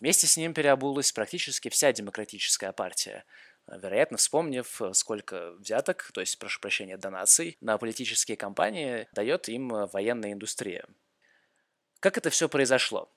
[0.00, 3.24] Вместе с ним переобулась практически вся демократическая партия,
[3.66, 9.48] э, вероятно, вспомнив, э, сколько взяток, то есть, прошу прощения, донаций, на политические кампании дает
[9.48, 10.86] им военная индустрия.
[12.00, 13.12] Как это все произошло?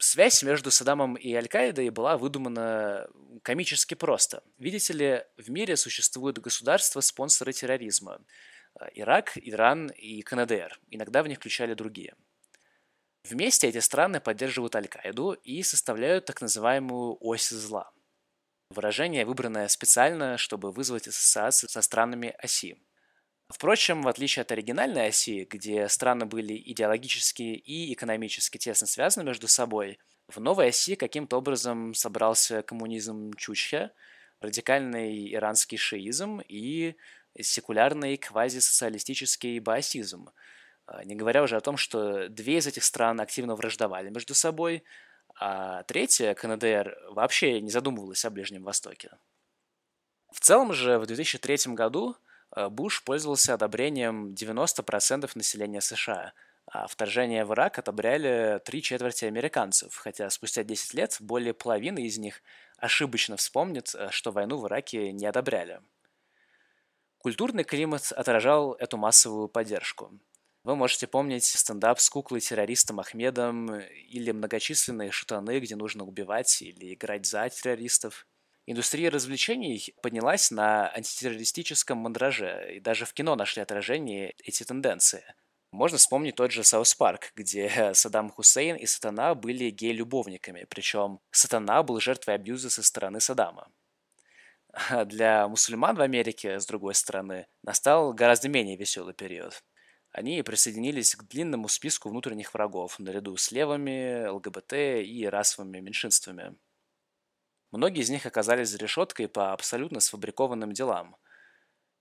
[0.00, 3.08] Связь между Саддамом и Аль-Каидой была выдумана
[3.42, 4.42] комически просто.
[4.58, 8.20] Видите ли, в мире существуют государства-спонсоры терроризма.
[8.94, 10.80] Ирак, Иран и КНДР.
[10.90, 12.14] Иногда в них включали другие–
[13.24, 17.90] Вместе эти страны поддерживают Аль-Каиду и составляют так называемую ось зла.
[18.70, 22.78] Выражение, выбранное специально, чтобы вызвать ассоциации со странами оси.
[23.50, 29.48] Впрочем, в отличие от оригинальной оси, где страны были идеологически и экономически тесно связаны между
[29.48, 33.90] собой, в новой оси каким-то образом собрался коммунизм Чучхе,
[34.40, 36.94] радикальный иранский шиизм и
[37.40, 40.30] секулярный квазисоциалистический баасизм–
[40.90, 44.82] а, не говоря уже о том, что две из этих стран активно враждовали между собой,
[45.38, 49.10] а третья, КНДР, вообще не задумывалась о Ближнем Востоке.
[50.32, 52.16] В целом же в 2003 году
[52.56, 56.32] Буш пользовался одобрением 90% населения США,
[56.66, 62.18] а вторжение в Ирак одобряли три четверти американцев, хотя спустя 10 лет более половины из
[62.18, 62.42] них
[62.78, 65.80] ошибочно вспомнят, а, что войну в Ираке не одобряли.
[67.18, 70.18] Культурный климат отражал эту массовую поддержку–
[70.62, 77.24] вы можете помнить стендап с куклой-террористом Ахмедом или многочисленные шутаны, где нужно убивать или играть
[77.24, 78.26] за террористов.
[78.66, 85.24] Индустрия развлечений поднялась на антитеррористическом мандраже, и даже в кино нашли отражение эти тенденции.
[85.72, 91.82] Можно вспомнить тот же South Park, где Саддам Хусейн и Сатана были гей-любовниками, причем Сатана
[91.82, 93.70] был жертвой абьюза со стороны Саддама.
[95.06, 99.64] Для мусульман в Америке, с другой стороны, настал гораздо менее веселый период.
[100.12, 104.72] Они присоединились к длинному списку внутренних врагов, наряду с левыми, ЛГБТ
[105.04, 106.56] и расовыми меньшинствами.
[107.70, 111.16] Многие из них оказались за решеткой по абсолютно сфабрикованным делам.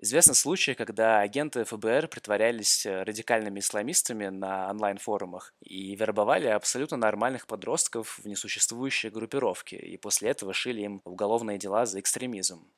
[0.02, 8.18] Известны случаи, когда агенты ФБР притворялись радикальными исламистами на онлайн-форумах и вербовали абсолютно нормальных подростков
[8.20, 12.72] в несуществующие группировки, и после этого шили им уголовные дела за экстремизм.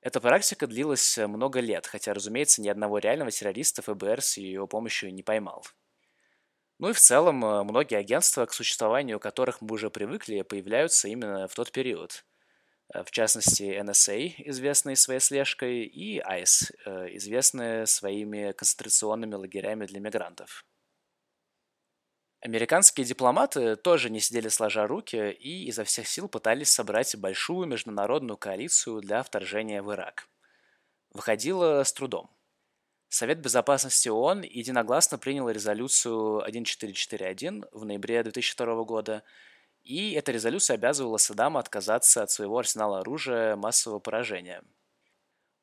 [0.00, 4.66] Эта практика длилась э, много лет, хотя, разумеется, ни одного реального террориста ФБР с ее
[4.66, 5.64] помощью не поймал.
[6.82, 11.46] Ну и в целом, э, многие агентства, к существованию которых мы уже привыкли, появляются именно
[11.46, 12.24] в тот период.
[12.92, 16.72] Э, в частности, NSA, известные своей слежкой, и ICE,
[17.16, 20.64] известные своими концентрационными лагерями для мигрантов.
[22.40, 28.36] Американские дипломаты тоже не сидели сложа руки и изо всех сил пытались собрать большую международную
[28.36, 30.28] коалицию для вторжения в Ирак.
[31.10, 32.28] Выходило с трудом.
[33.12, 39.22] Совет Безопасности ООН единогласно принял резолюцию 1441 в ноябре 2002 года,
[39.82, 44.62] и эта резолюция обязывала Саддама отказаться от своего арсенала оружия массового поражения.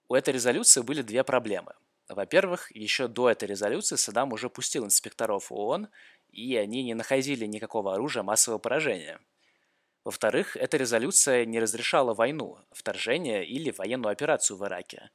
[0.09, 1.73] У этой резолюции были две проблемы.
[2.07, 5.87] Во-первых, еще до этой резолюции Саддам уже пустил инспекторов ООН,
[6.29, 9.19] и они не находили никакого оружия массового поражения.
[10.03, 15.09] Во-вторых, эта резолюция не разрешала войну, вторжение или военную операцию в Ираке.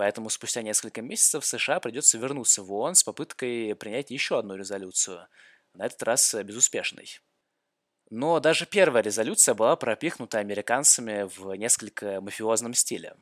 [0.00, 5.28] Поэтому спустя несколько месяцев США придется вернуться в ООН с попыткой принять еще одну резолюцию,
[5.74, 7.20] на этот раз безуспешной.
[8.08, 13.14] Но даже первая резолюция была пропихнута американцами в несколько мафиозном стиле.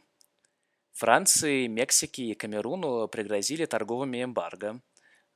[0.93, 4.81] Франции, Мексике и Камеруну пригрозили торговыми эмбарго.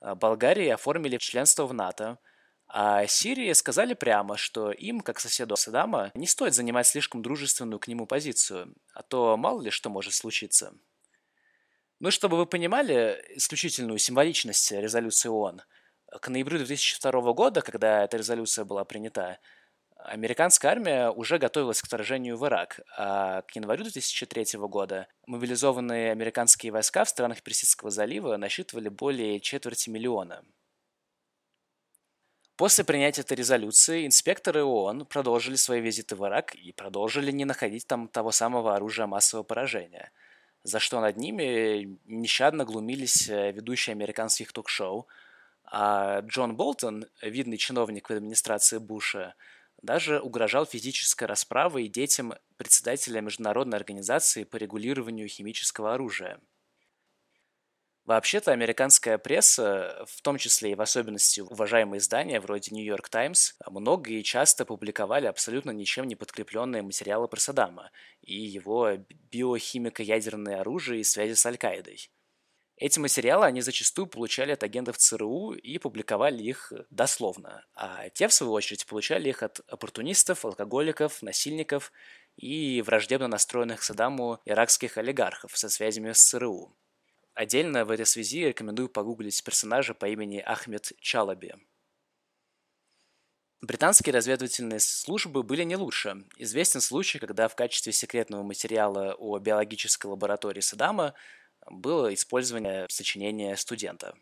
[0.01, 2.21] Болгарии оформили членство в НАТО,
[2.69, 7.89] а Сирии сказали прямо, что им, как соседу Саддама, не стоит занимать слишком дружественную к
[7.89, 10.73] нему позицию, а то мало ли что может случиться.
[12.03, 15.63] Ну и чтобы вы понимали исключительную символичность резолюции ООН–
[16.21, 19.39] к ноябрю 2002 года, когда эта резолюция была принята,
[19.97, 26.73] американская армия уже готовилась к вторжению в Ирак, а к январю 2003 года мобилизованные американские
[26.73, 30.45] войска в странах Персидского залива насчитывали более четверти миллиона.
[32.57, 37.87] После принятия этой резолюции инспекторы ООН продолжили свои визиты в Ирак и продолжили не находить
[37.87, 40.13] там того самого оружия массового поражения,
[40.65, 45.07] за что над ними нещадно глумились э, ведущие американских ток-шоу–
[45.75, 49.35] а Джон Болтон, видный чиновник в администрации Буша,
[49.81, 56.39] даже угрожал физической расправой детям председателя Международной организации по регулированию химического оружия.
[58.05, 63.55] Вообще-то американская пресса, в том числе и в особенности уважаемые издания вроде New York Times,
[63.71, 67.91] много и часто публиковали абсолютно ничем не подкрепленные материалы про Саддама
[68.21, 68.97] и его
[69.31, 72.11] биохимико-ядерное оружие и связи с Аль-Каидой–
[72.83, 78.33] эти материалы они зачастую получали от агентов ЦРУ и публиковали их дословно, а те, в
[78.33, 81.93] свою очередь, получали их от оппортунистов, алкоголиков, насильников
[82.37, 86.75] и враждебно настроенных к Саддаму иракских олигархов со связями с ЦРУ.
[87.35, 91.55] Отдельно в этой связи рекомендую погуглить персонажа по имени Ахмед Чалаби.
[93.63, 96.25] Британские разведывательные службы были не лучше.
[96.37, 101.15] Известен случай, когда в качестве секретного материала о биологической лаборатории Саддама
[101.71, 104.19] было использование сочинения студента.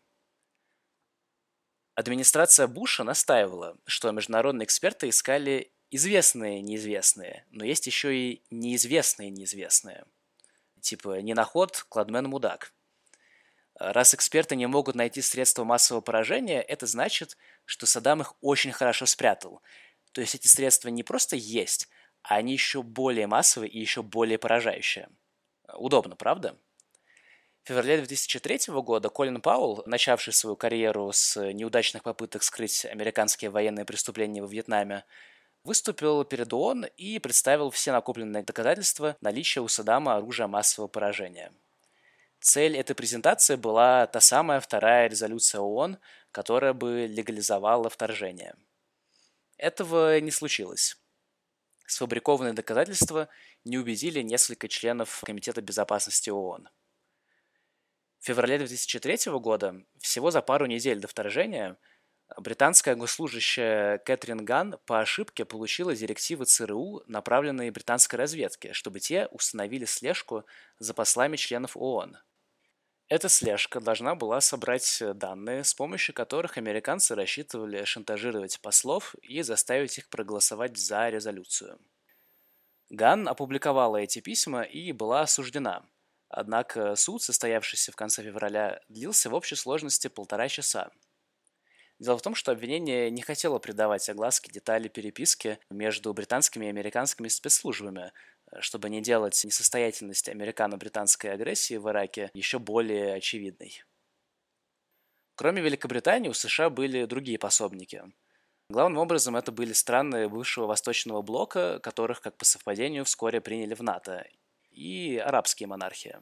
[1.95, 10.05] Администрация Буша настаивала, что международные эксперты искали известные неизвестные, но есть еще и неизвестные неизвестные.
[10.81, 12.73] Типа ненаход, кладмен, мудак.
[13.81, 19.07] Раз эксперты не могут найти средства массового поражения, это значит, что Саддам их очень хорошо
[19.07, 19.63] спрятал.
[20.13, 21.89] То есть эти средства не просто есть,
[22.23, 25.09] а они еще более массовые и еще более поражающие.
[25.73, 26.59] Удобно, правда?
[27.63, 33.87] В феврале 2003 года Колин Пауэлл, начавший свою карьеру с неудачных попыток скрыть американские военные
[33.87, 35.07] преступления во Вьетнаме,
[35.65, 41.51] выступил перед ООН и представил все накопленные доказательства наличия у Саддама оружия массового поражения.
[42.41, 45.99] Цель этой презентации была та самая вторая резолюция ООН,
[46.33, 48.55] которая бы легализовала вторжение.
[49.59, 50.97] Этого не случилось.
[51.87, 53.29] Сфабрикованные доказательства
[53.65, 56.71] не убедили несколько членов Комитета безопасности ООН.
[58.21, 61.77] В феврале 2003 года, всего за пару недель до вторжения,
[62.39, 69.85] британская госслужащая Кэтрин Ган по ошибке получила директивы ЦРУ, направленные британской разведке, чтобы те установили
[69.85, 70.47] слежку
[70.79, 72.17] за послами членов ООН.
[73.11, 79.99] Эта слежка должна была собрать данные, с помощью которых американцы рассчитывали шантажировать послов и заставить
[79.99, 81.79] их проголосовать за резолюцию.
[82.89, 85.85] Ган опубликовала эти письма и была осуждена–
[86.31, 90.91] Однако суд, состоявшийся в конце февраля, длился в общей сложности полтора часа.
[91.99, 97.27] Дело в том, что обвинение не хотело придавать огласке детали переписки между британскими и американскими
[97.27, 98.13] спецслужбами,
[98.59, 103.83] чтобы не делать несостоятельность американо-британской агрессии в Ираке еще более очевидной.
[105.37, 108.03] Кроме Великобритании, у США были другие пособники.
[108.69, 113.83] Главным образом это были страны бывшего Восточного блока, которых, как по совпадению, вскоре приняли в
[113.83, 114.27] НАТО,
[114.71, 116.17] и арабские монархии.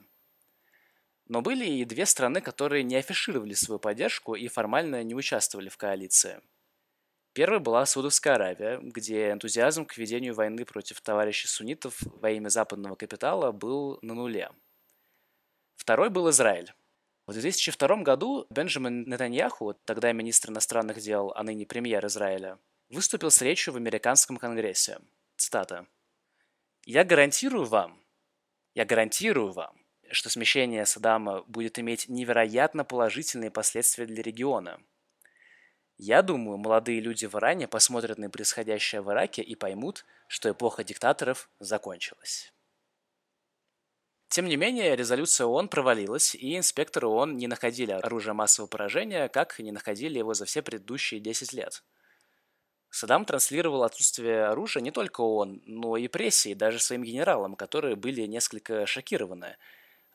[1.27, 5.77] Но были и две страны, которые не афишировали свою поддержку и формально не участвовали в
[5.77, 6.41] коалиции.
[7.33, 12.95] Первой была Саудовская Аравия, где энтузиазм к ведению войны против товарищей суннитов во имя западного
[12.95, 14.51] капитала был на нуле.
[15.75, 16.73] Второй был Израиль.
[17.27, 22.57] В 2002 году Бенджамин Нетаньяху, тогда министр иностранных дел, а ныне премьер Израиля,
[22.89, 24.99] выступил с речью в американском конгрессе.
[25.37, 25.85] Цитата.
[26.85, 28.01] «Я гарантирую вам,
[28.73, 29.77] я гарантирую вам,
[30.09, 34.79] что смещение Саддама будет иметь невероятно положительные последствия для региона.
[36.01, 40.85] Я думаю, молодые люди в Иране посмотрят на происходящее в Ираке и поймут, что эпоха
[40.85, 42.53] диктаторов закончилась.
[44.29, 49.59] Тем не менее, резолюция ООН провалилась, и инспекторы ООН не находили оружие массового поражения, как
[49.59, 51.83] не находили его за все предыдущие 10 лет.
[52.89, 57.97] Саддам транслировал отсутствие оружия не только ООН, но и прессе, и даже своим генералам, которые
[57.97, 59.57] были несколько шокированы.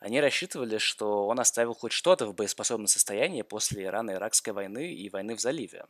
[0.05, 5.35] Они рассчитывали, что он оставил хоть что-то в боеспособном состоянии после Ирано-Иракской войны и войны
[5.35, 5.85] в заливе.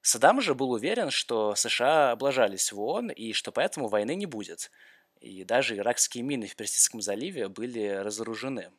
[0.00, 4.70] Саддам же был уверен, что США облажались в ООН и что поэтому войны не будет–
[5.22, 8.72] и даже иракские мины в Персидском заливе были разоружены.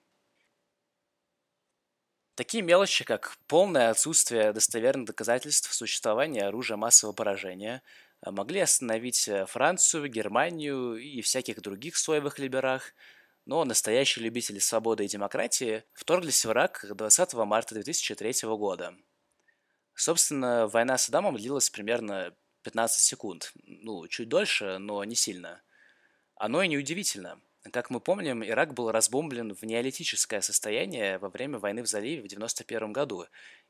[2.35, 7.81] Такие мелочи, как полное отсутствие достоверных доказательств существования оружия массового поражения,
[8.25, 12.93] могли остановить Францию, Германию и всяких других соевых либерах,
[13.45, 18.95] но настоящие любители свободы и демократии вторглись в Ирак 20 марта 2003 года.
[19.95, 23.51] Собственно, война с Адамом длилась примерно 15 секунд.
[23.63, 25.61] Ну, чуть дольше, но не сильно–
[26.35, 27.39] оно и неудивительно.
[27.71, 32.25] Как мы помним, Ирак был разбомблен в неолитическое состояние во время войны в заливе в
[32.25, 33.25] 1991 году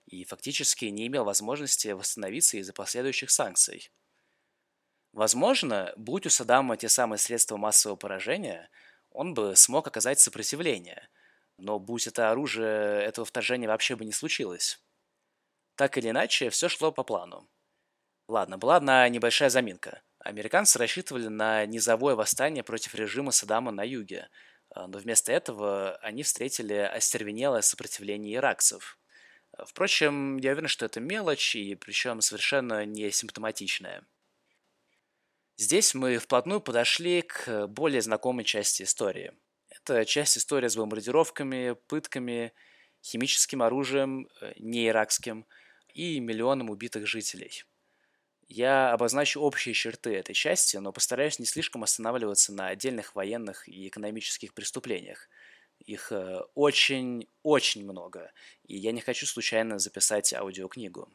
[0.07, 3.91] и фактически не имел возможности восстановиться из-за последующих санкций.
[5.11, 8.69] Возможно, будь у Саддама те самые средства массового поражения,
[9.14, 11.09] он бы смог оказать сопротивление,
[11.57, 14.80] но будь это оружие, этого вторжения вообще бы не случилось.
[15.76, 17.49] Так или иначе, все шло по плану.
[18.28, 24.30] Ладно, была одна небольшая заминка– Американцы рассчитывали на низовое восстание против режима Саддама на юге,
[24.70, 28.97] а, но вместо этого они встретили остервенелое сопротивление иракцев.
[29.66, 34.05] Впрочем, я уверен, что это мелочь, и причем совершенно не симптоматичная.
[35.57, 39.33] Здесь мы вплотную подошли к более знакомой части истории.
[39.69, 42.53] Это часть истории с бомбардировками, пытками,
[43.03, 45.45] химическим оружием, э, не иракским,
[45.93, 47.63] и миллионом убитых жителей–
[48.55, 53.87] я обозначу общие черты этой части, но постараюсь не слишком останавливаться на отдельных военных и
[53.87, 55.27] экономических преступлениях.
[55.79, 56.11] Их
[56.53, 58.31] очень-очень э, много,
[58.63, 61.09] и я не хочу случайно записать аудиокнигу.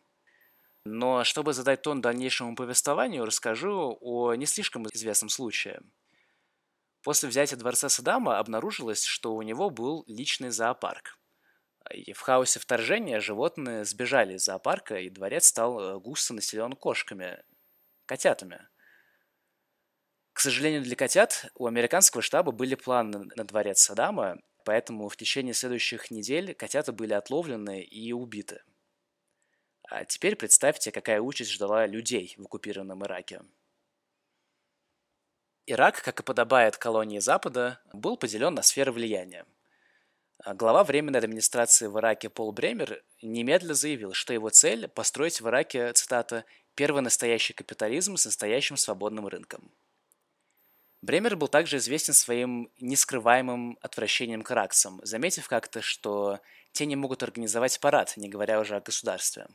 [0.90, 5.82] Но чтобы задать тон дальнейшему повествованию, расскажу о не слишком известном случае.
[7.02, 11.18] После взятия дворца Саддама обнаружилось, что у него был личный зоопарк.
[11.92, 17.42] И в хаосе вторжения животные сбежали из зоопарка, и дворец стал э, густо населен кошками,
[18.06, 18.66] котятами.
[20.32, 25.52] К сожалению для котят, у американского штаба были планы на дворец Саддама, поэтому в течение
[25.52, 28.62] следующих недель котята были отловлены и убиты.
[29.88, 33.42] А теперь представьте, какая участь ждала людей в оккупированном Ираке.
[35.66, 39.44] Ирак, как и подобает колонии Запада, был поделен на сферы влияния–
[40.44, 45.48] а глава Временной администрации в Ираке Пол Бремер немедленно заявил, что его цель– построить в
[45.48, 46.44] Ираке, цитата,
[46.76, 49.72] «первый настоящий капитализм с настоящим свободным рынком».
[51.02, 56.38] Бремер был также известен своим нескрываемым отвращением к иракцам, заметив как-то, что
[56.70, 59.48] те не могут организовать парад, не говоря уже о государстве.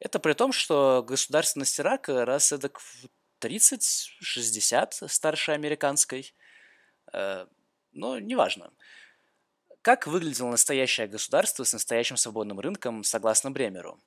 [0.00, 3.06] Это при том, что государственность Ирака раз эдак в
[3.40, 6.34] 30-60 старше американской,
[7.12, 7.46] э,
[7.92, 8.64] но неважно.
[8.64, 8.76] важно.
[9.84, 14.00] Как выглядело настоящее государство с настоящим свободным рынком, согласно Бремеру?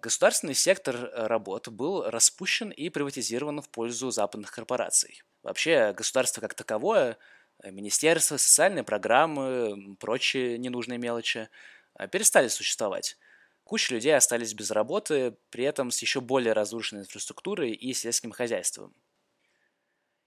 [0.00, 5.22] Государственный сектор работ был распущен и приватизирован в пользу западных корпораций.
[5.44, 7.16] Вообще, государство как таковое,
[7.62, 11.48] министерство, социальные программы, прочие ненужные мелочи
[11.96, 13.16] э, перестали существовать.
[13.64, 18.94] Куча людей остались без работы, при этом с еще более разрушенной инфраструктурой и сельским хозяйством.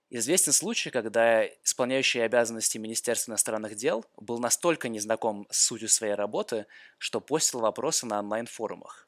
[0.10, 6.66] Известен случай, когда исполняющий обязанности Министерства иностранных дел был настолько незнаком с сутью своей работы,
[6.98, 9.08] что постил вопросы на онлайн-форумах.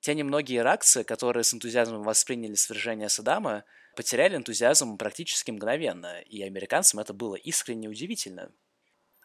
[0.00, 3.64] Те немногие иракцы, которые с энтузиазмом восприняли свержение Саддама,
[3.96, 8.52] потеряли энтузиазм практически мгновенно, и американцам это было искренне удивительно.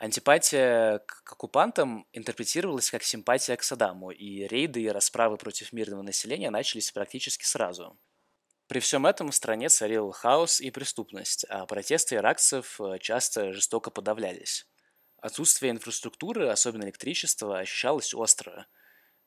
[0.02, 6.50] Антипатия к оккупантам интерпретировалась как симпатия к Саддаму, и рейды и расправы против мирного населения
[6.50, 7.98] начались практически сразу–
[8.72, 13.92] при всем этом в стране царил хаос и преступность, а протесты иракцев э, часто жестоко
[13.92, 14.66] подавлялись.
[15.18, 18.68] Отсутствие инфраструктуры, особенно электричества, ощущалось остро.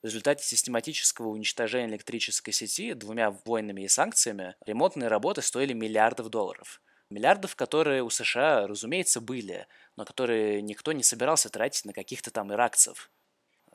[0.01, 6.81] В результате систематического уничтожения электрической сети двумя войнами и санкциями ремонтные работы стоили миллиардов долларов.
[7.11, 9.67] Миллиардов, которые у США, разумеется, были,
[9.97, 13.11] но которые никто не собирался тратить на каких-то там иракцев.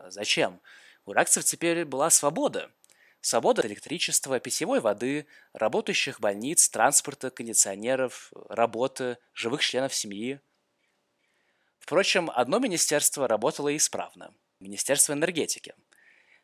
[0.07, 0.61] Зачем?
[1.05, 2.71] У иракцев теперь была свобода.
[3.21, 10.39] Свобода электричества, питьевой воды, работающих больниц, транспорта, кондиционеров, работы, живых членов семьи.
[11.79, 15.73] Впрочем, одно министерство работало исправно– Министерство энергетики.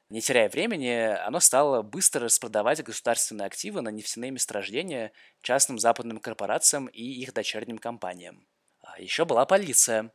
[0.09, 0.91] Не теряя времени,
[1.25, 5.11] оно стало быстро распродавать государственные активы на нефтяные месторождения
[5.41, 8.47] частным западным корпорациям и их дочерним компаниям.
[8.95, 10.13] А еще была полиция.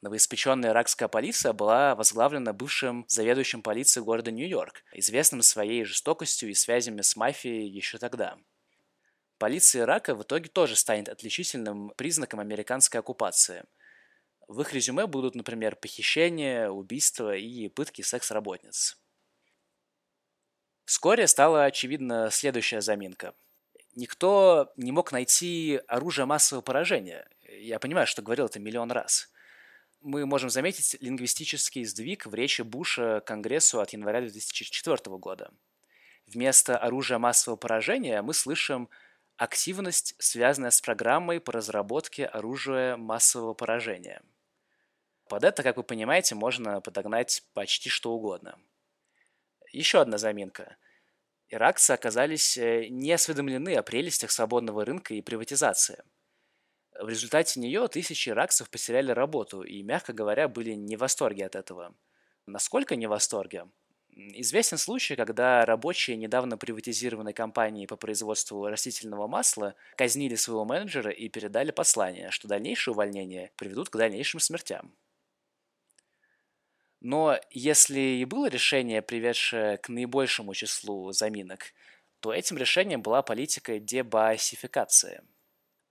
[0.00, 7.02] Новоиспеченная иракская полиция была возглавлена бывшим заведующим полицией города Нью-Йорк, известным своей жестокостью и связями
[7.02, 8.38] с мафией еще тогда.
[9.36, 13.64] Полиция Ирака в итоге тоже станет отличительным признаком американской оккупации.
[14.48, 18.96] В их резюме будут, например, похищения, убийства и пытки секс-работниц.
[20.86, 23.34] Вскоре стала очевидна следующая заминка.
[23.94, 27.28] Никто не мог найти оружие массового поражения.
[27.58, 29.30] Я понимаю, что говорил это миллион раз.
[30.00, 35.52] Мы можем заметить лингвистический сдвиг в речи Буша Конгрессу от января 2004 года.
[36.26, 38.88] Вместо оружия массового поражения мы слышим
[39.36, 44.22] активность, связанная с программой по разработке оружия массового поражения.
[45.28, 48.58] Под это, как вы понимаете, можно подогнать почти что угодно.
[49.72, 50.76] Еще одна заминка–
[51.52, 56.02] иракцы оказались э, не осведомлены о прелестях свободного рынка и приватизации.
[57.00, 61.56] В результате нее тысячи иракцев потеряли работу и, мягко говоря, были не в восторге от
[61.56, 61.94] этого.
[62.46, 63.66] Насколько не в восторге?
[64.14, 71.30] Известен случай, когда рабочие недавно приватизированной компании по производству растительного масла казнили своего менеджера и
[71.30, 74.94] передали послание, что дальнейшие увольнения приведут к дальнейшим смертям.
[77.00, 81.72] Но если и было решение, приведшее к наибольшему числу заминок,
[82.20, 85.22] то этим решением была политика дебаасификации.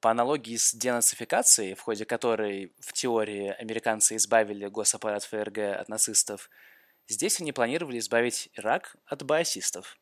[0.01, 6.49] По аналогии с денацификацией, в ходе которой в теории американцы избавили госаппарат ФРГ от нацистов,
[7.07, 9.97] здесь они планировали избавить Ирак от баасистов.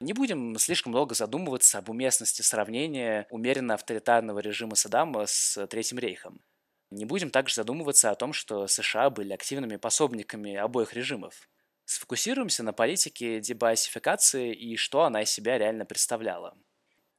[0.00, 6.40] Не будем слишком долго задумываться об уместности сравнения умеренно авторитарного режима Саддама с Третьим рейхом–
[6.90, 11.48] не будем также задумываться о том, что США были активными пособниками обоих режимов.
[11.84, 16.56] Сфокусируемся на политике дебаасификации и что она из себя реально представляла.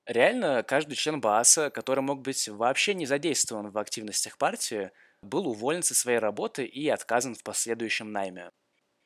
[0.07, 4.91] Реально, каждый член БААСа, который мог быть вообще не задействован в активностях партии,
[5.21, 8.51] был уволен со своей работы и отказан в последующем найме.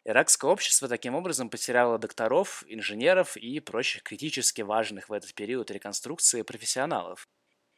[0.05, 6.43] Иракское общество таким образом потеряло докторов, инженеров и прочих критически важных в этот период реконструкции
[6.43, 7.27] профессионалов.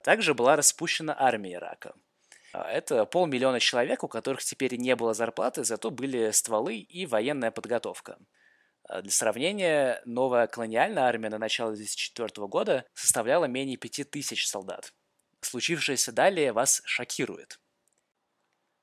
[0.04, 1.94] Также была распущена армия Ирака–
[2.54, 7.52] а, это полмиллиона человек, у которых теперь не было зарплаты, зато были стволы и военная
[7.52, 8.18] подготовка.
[8.84, 14.94] А, для сравнения, новая колониальная армия на начало 2004 года составляла менее 5000 солдат.
[15.42, 17.60] Случившееся далее вас шокирует.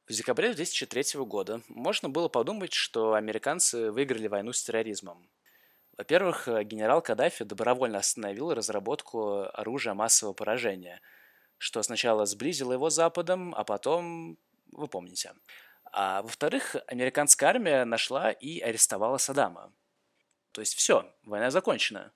[0.07, 5.31] В декабре 2003 года можно было подумать, что американцы выиграли войну с терроризмом.
[5.97, 11.01] Во-первых, генерал Каддафи добровольно остановил разработку оружия массового поражения–
[11.61, 14.39] что сначала сблизило его с Западом, а потом,
[14.73, 15.35] вы помните.
[15.93, 19.71] А во-вторых, американская армия нашла и арестовала Саддама.
[20.53, 22.13] То есть все, война закончена.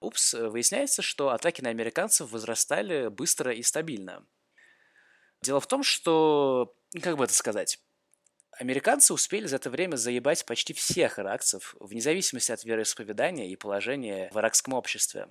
[0.00, 4.26] Упс, выясняется, что атаки на американцев возрастали быстро и стабильно.
[5.42, 7.78] Дело в том, что, как бы это сказать,
[8.52, 14.30] американцы успели за это время заебать почти всех иракцев, вне зависимости от вероисповедания и положения
[14.32, 15.28] в иракском обществе.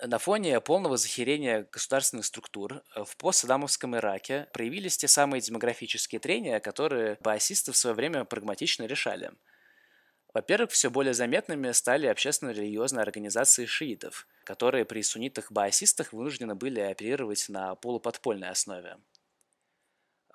[0.00, 6.60] На фоне полного захерения государственных структур э, в постсадамовском Ираке проявились те самые демографические трения,
[6.60, 9.32] которые баасисты в свое время прагматично решали.
[10.34, 17.74] Во-первых, все более заметными стали общественно-религиозные организации шиитов, которые при суннитах-баасистах вынуждены были оперировать на
[17.74, 18.98] полуподпольной основе.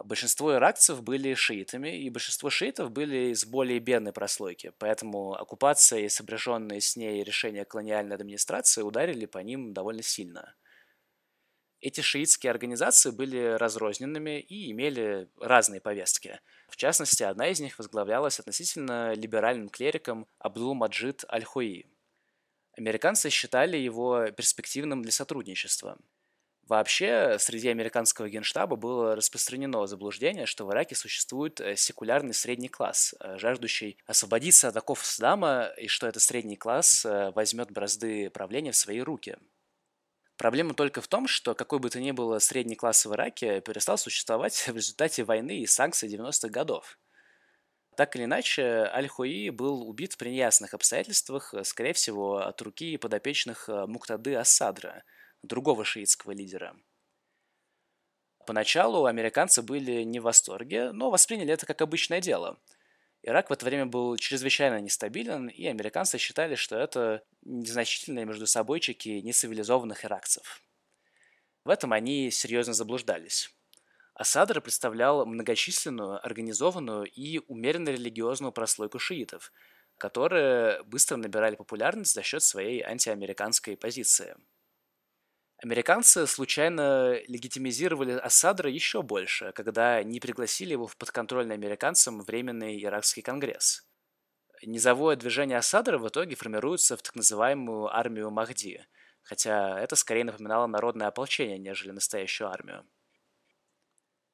[0.03, 6.09] Большинство иракцев были шиитами, и большинство шиитов были из более бедной прослойки, поэтому оккупация и
[6.09, 10.55] сопряженные с ней решения колониальной администрации ударили по ним довольно сильно.
[11.83, 16.39] Эти шиитские организации были разрозненными и имели разные повестки.
[16.69, 21.85] В частности, одна из них возглавлялась относительно либеральным клериком Абдул-Маджид Аль-Хуи.
[22.77, 25.97] Американцы считали его перспективным для сотрудничества–
[26.67, 33.13] Вообще, среди американского генштаба было распространено заблуждение, что в Ираке существует э, секулярный средний класс,
[33.19, 38.71] э, жаждущий освободиться от оков Сдама, и что этот средний класс э, возьмет бразды правления
[38.71, 39.37] в свои руки.
[40.37, 43.97] Проблема только в том, что какой бы то ни было средний класс в Ираке перестал
[43.97, 46.99] существовать в результате войны и санкций 90-х годов.
[47.95, 54.35] Так или иначе, Аль-Хуи был убит при неясных обстоятельствах, скорее всего, от руки подопечных Муктады
[54.35, 55.03] Ассадра–
[55.43, 56.75] другого шиитского лидера.
[58.45, 62.59] Поначалу американцы были не в восторге, но восприняли это как обычное дело.
[63.25, 69.21] Ирак в это время был чрезвычайно нестабилен, и американцы считали, что это незначительные между собойчики
[69.23, 70.61] нецивилизованных иракцев.
[71.63, 73.49] В этом они серьезно заблуждались.
[74.13, 79.53] Асадр представлял многочисленную, организованную и умеренно религиозную прослойку шиитов,
[79.97, 84.35] которые быстро набирали популярность за счет своей антиамериканской позиции–
[85.63, 93.21] Американцы случайно легитимизировали Асадра еще больше, когда не пригласили его в подконтрольный американцам Временный Иракский
[93.21, 93.87] Конгресс.
[94.61, 98.85] Низовое движение Асадра в итоге формируется в так называемую армию Махди,
[99.21, 102.85] хотя это скорее напоминало народное ополчение, нежели настоящую армию.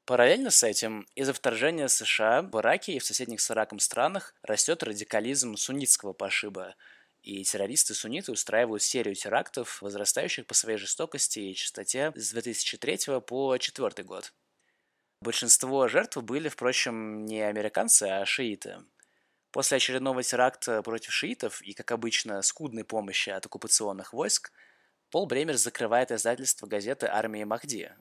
[0.05, 4.81] Параллельно с этим, из-за вторжения США в Ираке и в соседних с Ираком странах растет
[4.81, 6.73] радикализм суннитского пошиба–
[7.21, 14.03] и террористы-сунниты устраивают серию терактов, возрастающих по своей жестокости и частоте с 2003 по 2004
[14.07, 14.33] год.
[15.21, 18.77] Большинство жертв были, впрочем, не американцы, а шииты.
[19.51, 24.51] После очередного теракта против шиитов и, как обычно, скудной помощи от оккупационных войск,
[25.09, 27.91] Пол Бремер закрывает издательство газеты «Армии Махди».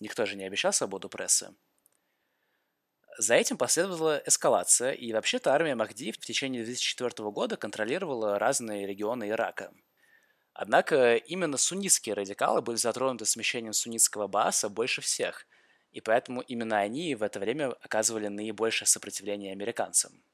[0.00, 1.54] Никто же не обещал свободу прессы.
[3.16, 9.30] За этим последовала эскалация, и вообще-то армия Махди в течение 2004 года контролировала разные регионы
[9.30, 9.72] Ирака.
[10.52, 15.46] Однако именно суннитские радикалы были затронуты смещением суннитского Бааса больше всех,
[15.92, 20.24] и поэтому именно они в это время оказывали наибольшее сопротивление американцам.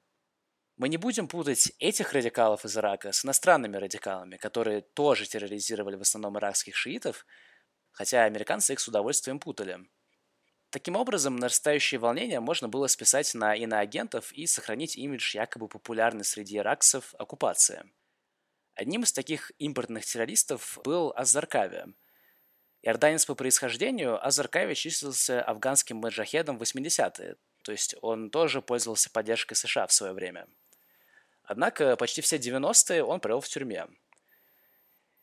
[0.78, 6.02] Мы не будем путать этих радикалов из Ирака с иностранными радикалами, которые тоже терроризировали в
[6.02, 7.26] основном иракских шиитов,
[7.90, 9.80] хотя американцы их с удовольствием путали–
[10.70, 16.58] Таким образом, нарастающее волнение можно было списать на иноагентов и сохранить имидж якобы популярной среди
[16.58, 17.90] иракцев оккупации.
[18.74, 21.92] Одним из таких импортных террористов был Азаркави.
[22.82, 29.54] Иорданец по происхождению, Азаркави числился афганским маджахедом в 80-е, то есть он тоже пользовался поддержкой
[29.54, 30.46] США в свое время.
[31.42, 33.88] Однако почти все 90-е он провел в тюрьме–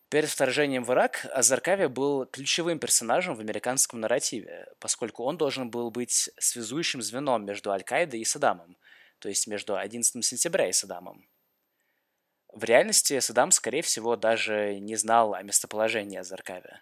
[0.09, 5.91] Перед вторжением в Ирак Азаркави был ключевым персонажем в американском нарративе, поскольку он должен был
[5.91, 8.77] быть связующим звеном между Аль-Каидой и Саддамом,
[9.19, 11.27] то есть между 11 сентября и Саддамом.
[12.53, 16.79] В реальности Саддам, скорее всего, даже не знал о местоположении Азаркави.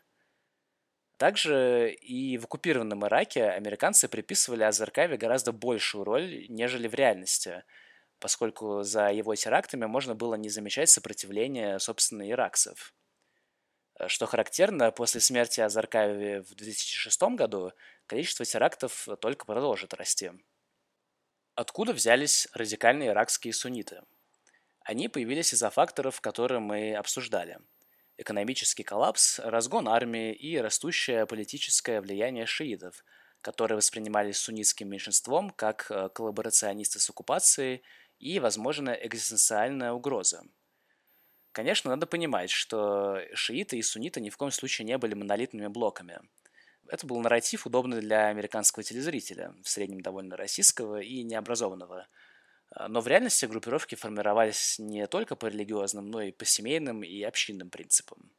[1.18, 7.64] Также и в оккупированном Ираке американцы приписывали Азаркави гораздо большую роль, нежели в реальности,
[8.20, 12.94] поскольку за его терактами можно было не замечать сопротивления, собственно, иракцев–
[14.08, 17.72] что характерно, после смерти Азаркаеви в 2006 году
[18.08, 20.32] количество терактов только продолжит расти.
[21.56, 24.02] Откуда взялись радикальные иракские сунниты?
[24.82, 27.58] Они появились из-за факторов, которые мы обсуждали.
[28.18, 33.04] Экономический коллапс, разгон армии и растущее политическое влияние шиитов,
[33.42, 37.84] которые воспринимались суннитским меньшинством как э, коллаборационисты с оккупацией
[38.20, 40.44] и, возможно, экзистенциальная угроза–
[41.56, 46.20] Конечно, надо понимать, что шииты и сунниты ни в коем случае не были монолитными блоками.
[46.90, 52.10] Это был нарратив, удобный для американского телезрителя, в среднем довольно российского и необразованного.
[52.90, 57.70] Но в реальности группировки формировались не только по религиозным, но и по семейным и общинным
[57.70, 58.34] принципам.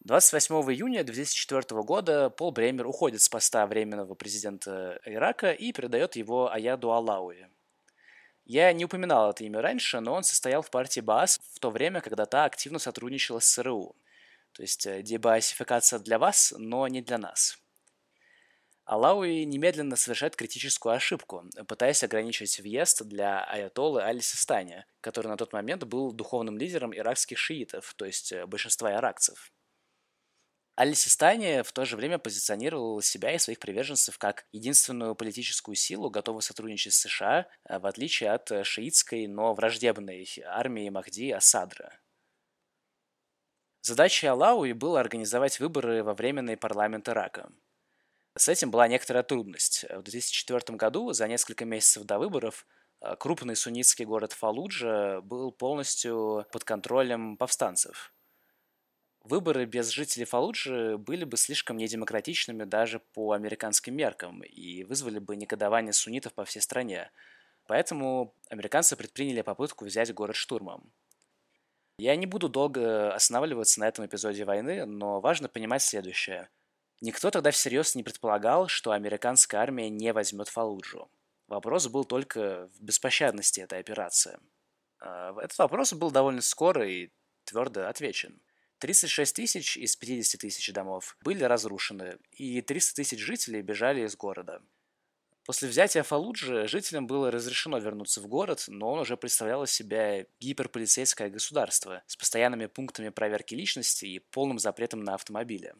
[0.00, 6.52] 28 июня 2004 года Пол Бремер уходит с поста временного президента Ирака и передает его
[6.52, 7.48] Аяду Алауи,
[8.50, 12.00] я не упоминал это имя раньше, но он состоял в партии БАС в то время,
[12.00, 13.94] когда та активно сотрудничала с СРУ.
[14.52, 17.58] То есть э, дебаасификация для вас, но не для нас.
[18.84, 25.84] Алауи немедленно совершает критическую ошибку, пытаясь ограничить въезд для аятоллы Али-Систани, который на тот момент
[25.84, 29.52] был духовным лидером иракских шиитов, то есть э, большинства иракцев.
[30.80, 36.40] Аль-Систани в то же время позиционировал себя и своих приверженцев как единственную политическую силу, готовую
[36.40, 42.00] сотрудничать с США, э, в отличие от э, шиитской, но враждебной армии Махди Асадра.
[43.82, 47.50] Задачей Алауи было организовать выборы во временный парламент Ирака.
[48.38, 49.84] С этим была некоторая трудность.
[49.90, 52.66] В 2004 году, за несколько месяцев до выборов,
[53.02, 58.14] э, крупный суннитский город Фалуджа был полностью под контролем повстанцев–
[59.30, 65.36] Выборы без жителей Фалуджи были бы слишком недемократичными даже по американским меркам и вызвали бы
[65.36, 67.12] негодование суннитов по всей стране.
[67.68, 70.92] Поэтому американцы предприняли попытку взять город штурмом.
[71.96, 76.48] Я не буду долго останавливаться на этом эпизоде войны, но важно понимать следующее.
[77.00, 81.08] Никто тогда всерьез не предполагал, что американская армия не возьмет Фалуджу.
[81.46, 84.40] Вопрос был только в беспощадности этой операции.
[84.98, 87.10] А, этот вопрос был довольно скоро и
[87.44, 88.40] твердо отвечен.
[88.80, 94.62] 36 тысяч из 50 тысяч домов были разрушены, и 300 тысяч жителей бежали из города.
[95.44, 100.24] После взятия Фалуджи жителям было разрешено вернуться в город, но он уже представлял из себя
[100.40, 105.74] гиперполицейское государство с постоянными пунктами проверки личности и полным запретом на автомобили.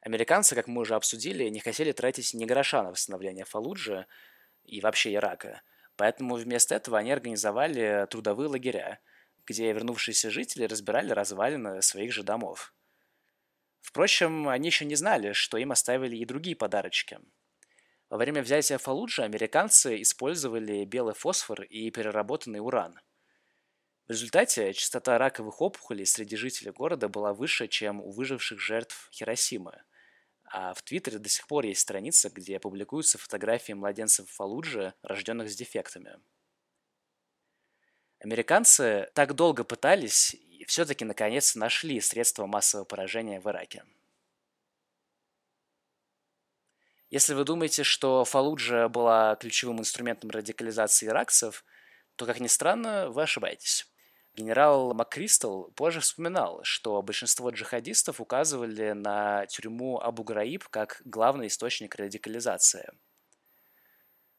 [0.00, 4.06] Американцы, как мы уже обсудили, не хотели тратить ни гроша на восстановление Фалуджи
[4.64, 5.60] и вообще Ирака,
[5.96, 9.00] поэтому вместо этого они организовали трудовые лагеря–
[9.46, 12.74] где вернувшиеся жители разбирали развалины своих же домов.
[13.80, 17.18] Впрочем, они еще не знали, что им оставили и другие подарочки.
[18.08, 23.00] Во время взятия Фалуджи американцы использовали белый фосфор и переработанный уран.
[24.06, 29.82] В результате частота раковых опухолей среди жителей города была выше, чем у выживших жертв Хиросимы.
[30.44, 35.56] А в Твиттере до сих пор есть страница, где публикуются фотографии младенцев Фалуджи, рожденных с
[35.56, 36.18] дефектами.
[38.24, 43.84] Американцы так долго пытались и все-таки наконец нашли средства массового поражения в Ираке.
[47.10, 51.66] Если вы думаете, что Фалуджа была ключевым инструментом радикализации иракцев,
[52.16, 53.86] то, как ни странно, вы ошибаетесь.
[54.34, 62.90] Генерал МакКристал позже вспоминал, что большинство джихадистов указывали на тюрьму Абу-Граиб как главный источник радикализации.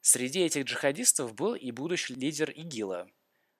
[0.01, 3.07] Среди этих джихадистов был и будущий лидер ИГИЛа–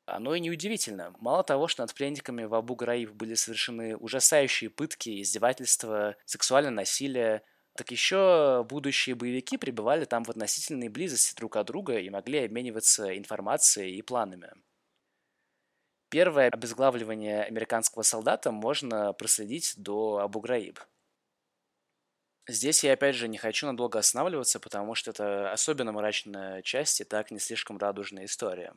[0.06, 1.14] оно и неудивительно.
[1.20, 7.44] Мало того, что над пленниками в Абу-Граиб были совершены ужасающие пытки, издевательства, сексуальное насилие,
[7.76, 13.18] так еще будущие боевики пребывали там в относительной близости друг от друга и могли обмениваться
[13.18, 14.52] информацией и планами.
[16.10, 20.80] Первое обезглавливание американского солдата можно проследить до Абу-Граиб.
[22.48, 27.04] Здесь я опять же не хочу надолго останавливаться, потому что это особенно мрачная часть и
[27.04, 28.74] так не слишком радужная история.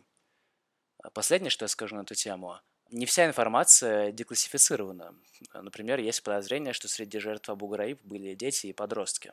[1.08, 2.60] А последнее, что я скажу на эту тему.
[2.90, 5.14] Не вся информация деклассифицирована.
[5.54, 9.32] Например, есть подозрение, что среди жертв Абу Граиб были дети и подростки.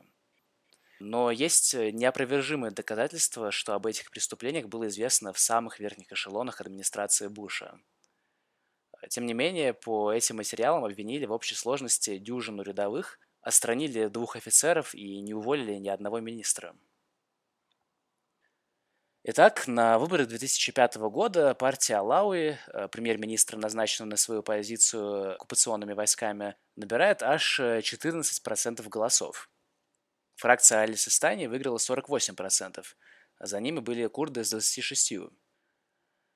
[1.01, 7.27] Но есть неопровержимые доказательства, что об этих преступлениях было известно в самых верхних эшелонах администрации
[7.27, 7.77] Буша.
[9.09, 14.95] Тем не менее, по этим материалам обвинили в общей сложности дюжину рядовых, отстранили двух офицеров
[14.95, 16.73] и не уволили ни одного министра.
[19.27, 26.55] Итак, на выборах 2005 года партия Алауи, э, премьер-министр, назначенный на свою позицию оккупационными войсками,
[26.75, 29.49] набирает аж 14% голосов.
[30.35, 32.95] Фракция Али-Систани выиграла 48%,
[33.39, 35.33] а за ними были курды с 26%.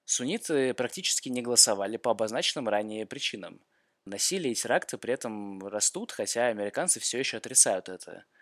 [0.05, 3.61] Сунниты практически не голосовали по обозначенным ранее причинам.
[4.05, 8.25] Насилие и теракты при этом растут, хотя американцы все еще отрицают это–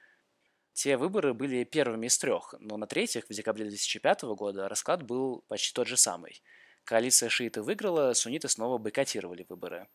[0.77, 5.43] те выборы были первыми из трех, но на третьих, в декабре 2005 года, расклад был
[5.47, 6.43] почти тот же самый.
[6.83, 9.87] Коалиция шииты выиграла, сунниты снова бойкотировали выборы.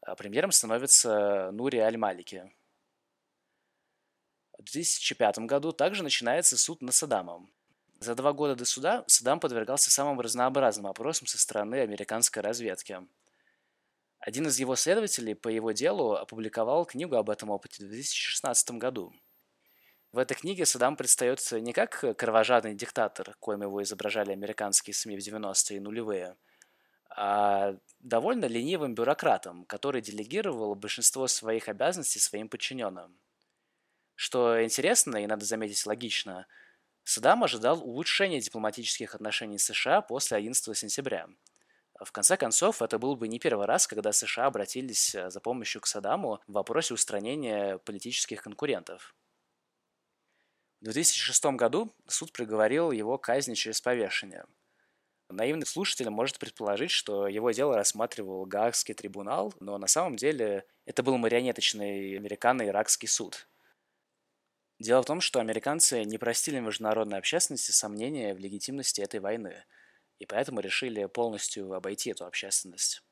[0.00, 2.50] А премьером становится Нури Аль-Малики.
[4.56, 7.52] В 2005 году также начинается суд над Саддамом.
[8.00, 12.98] За два года до суда Саддам подвергался самым разнообразным опросам со стороны американской разведки.
[14.20, 19.12] Один из его следователей по его делу опубликовал книгу об этом опыте в 2016 году–
[20.12, 25.20] в этой книге Саддам предстает не как кровожадный диктатор, коим его изображали американские СМИ в
[25.20, 26.36] 90-е и нулевые,
[27.08, 33.18] а довольно ленивым бюрократом, который делегировал большинство своих обязанностей своим подчиненным.
[34.14, 36.46] Что интересно и, надо заметить, логично,
[37.04, 41.26] Саддам ожидал улучшения дипломатических отношений с США после 11 сентября.
[41.98, 45.86] В конце концов, это был бы не первый раз, когда США обратились за помощью к
[45.86, 49.14] Саддаму в вопросе устранения политических конкурентов.
[50.82, 54.44] В 2006 году суд приговорил его к казни через повешение.
[55.28, 61.04] Наивный слушатель может предположить, что его дело рассматривал Гаагский трибунал, но на самом деле это
[61.04, 63.46] был марионеточный американо-иракский суд.
[64.80, 69.64] Дело в том, что американцы не простили международной общественности сомнения в легитимности этой войны,
[70.18, 73.04] и поэтому решили полностью обойти эту общественность.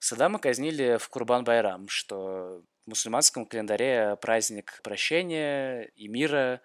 [0.00, 6.60] Саддама казнили в Курбан-Байрам, что в мусульманском календаре праздник прощения и мира,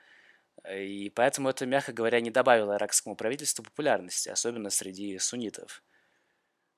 [0.70, 5.82] и поэтому это, мягко говоря, не добавило иракскому правительству популярности, особенно среди суннитов.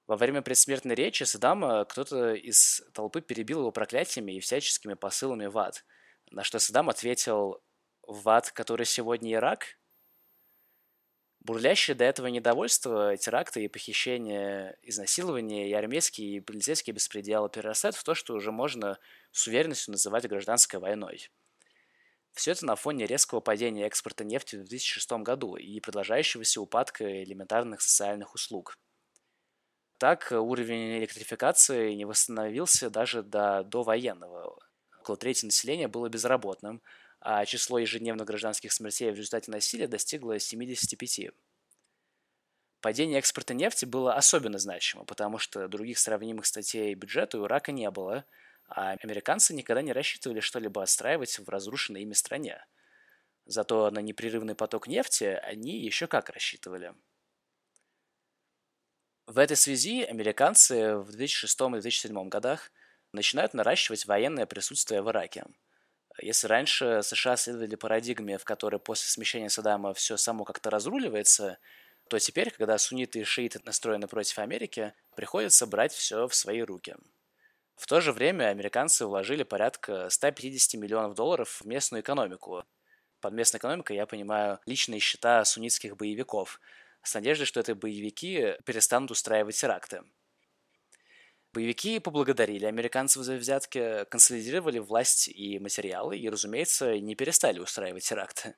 [0.08, 5.58] Во время предсмертной речи Саддама кто-то из толпы перебил его проклятиями и всяческими посылами в
[5.58, 5.86] ад,
[6.30, 7.64] на что Саддам ответил
[8.04, 9.78] «В ад, который сегодня Ирак?»
[11.42, 18.04] Бурлящее до этого недовольство, теракты и похищения, изнасилования и армейские и полицейские беспределы перерастают в
[18.04, 19.00] то, что уже можно
[19.32, 21.32] с уверенностью называть гражданской войной.
[22.34, 27.82] Все это на фоне резкого падения экспорта нефти в 2006 году и продолжающегося упадка элементарных
[27.82, 28.78] социальных услуг.
[29.98, 34.60] Так, уровень электрификации не восстановился даже до довоенного.
[35.00, 36.84] Около трети населения было безработным,
[37.22, 41.32] а число ежедневных гражданских смертей в результате насилия достигло 75.
[42.82, 47.90] Падение экспорта нефти было особенно значимо, потому что других сравнимых статей бюджета у Ирака не
[47.90, 48.26] было–
[48.74, 52.66] а американцы никогда не рассчитывали что-либо отстраивать в разрушенной ими стране.
[53.46, 56.94] Зато на непрерывный поток нефти они еще как рассчитывали.
[59.28, 62.72] В этой связи американцы в 2006 и 2007 годах
[63.12, 65.44] начинают наращивать военное присутствие в Ираке.
[66.22, 71.58] Если раньше США следовали парадигме, в которой после смещения Саддама все само как-то разруливается,
[72.10, 76.96] то теперь, когда сунниты и шииты настроены против Америки, приходится брать все в свои руки.
[77.76, 82.64] В то же время американцы вложили порядка 150 миллионов долларов в местную экономику.
[83.20, 86.60] Под местной экономикой я понимаю личные счета суннитских боевиков,
[87.02, 90.04] с надеждой, что это боевики перестанут устраивать теракты.
[91.54, 98.56] Боевики поблагодарили американцев за взятки, консолидировали власть и материалы и, разумеется, не перестали устраивать теракты.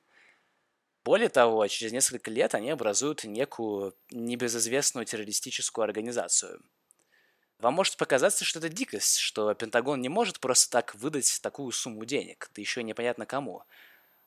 [1.04, 6.62] Более того, через несколько лет они образуют некую небезызвестную террористическую организацию.
[7.58, 12.04] Вам может показаться, что это дикость, что Пентагон не может просто так выдать такую сумму
[12.04, 13.64] денег, да еще непонятно кому.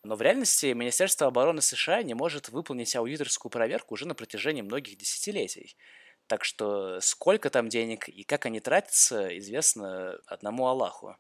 [0.04, 4.98] Но в реальности Министерство обороны США не может выполнить аудиторскую проверку уже на протяжении многих
[4.98, 5.78] десятилетий–
[6.28, 11.18] так что сколько там денег и как они тратятся, известно одному Аллаху.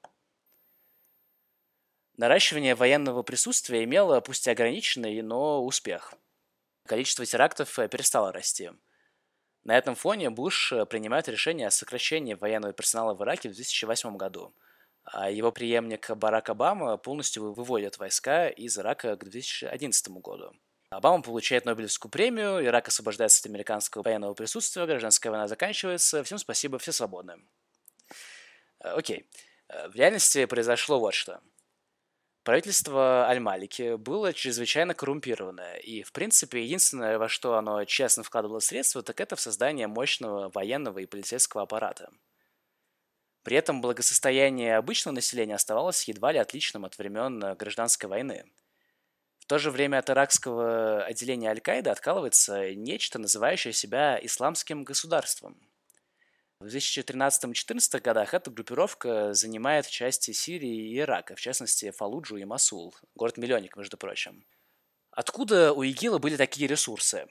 [2.17, 6.15] Наращивание военного присутствия имело, пусть и ограниченный, но успех.
[6.85, 8.71] Количество терактов э, перестало расти.
[9.63, 14.17] На этом фоне Буш э, принимает решение о сокращении военного персонала в Ираке в 2008
[14.17, 14.55] году,
[15.03, 20.53] а его преемник Барак Обама полностью выводит войска из Ирака к 2011 году.
[20.89, 26.79] Обама получает Нобелевскую премию, Ирак освобождается от американского военного присутствия, гражданская война заканчивается, всем спасибо,
[26.79, 27.41] все свободны.
[28.79, 29.29] Э, окей.
[29.67, 31.41] Э, в реальности произошло вот что.
[32.43, 39.03] Правительство Аль-Малики было чрезвычайно коррумпированное, и, в принципе, единственное, во что оно честно вкладывало средства,
[39.03, 42.09] так это в создание мощного военного и полицейского аппарата.
[43.43, 48.45] При этом благосостояние обычного населения оставалось едва ли отличным от времен гражданской войны–
[49.47, 55.57] в то же время от иракского отделения Аль-Каиды откалывается нечто, называющее себя исламским государством.
[56.59, 62.93] В 2013-2014 годах эта группировка занимает части Сирии и Ирака, в частности Фалуджу и Масул,
[63.15, 64.43] город-миллионник, между прочим.
[65.11, 67.25] Откуда у ИГИЛа были такие ресурсы?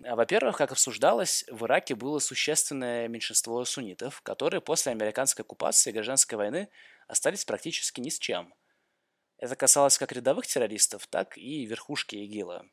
[0.00, 6.36] Во-первых, как обсуждалось, в Ираке было существенное меньшинство суннитов, которые после американской оккупации и гражданской
[6.36, 6.68] войны
[7.06, 8.52] остались практически ни с чем–
[9.40, 12.66] это касалось как рядовых террористов, так и верхушки ИГИЛа.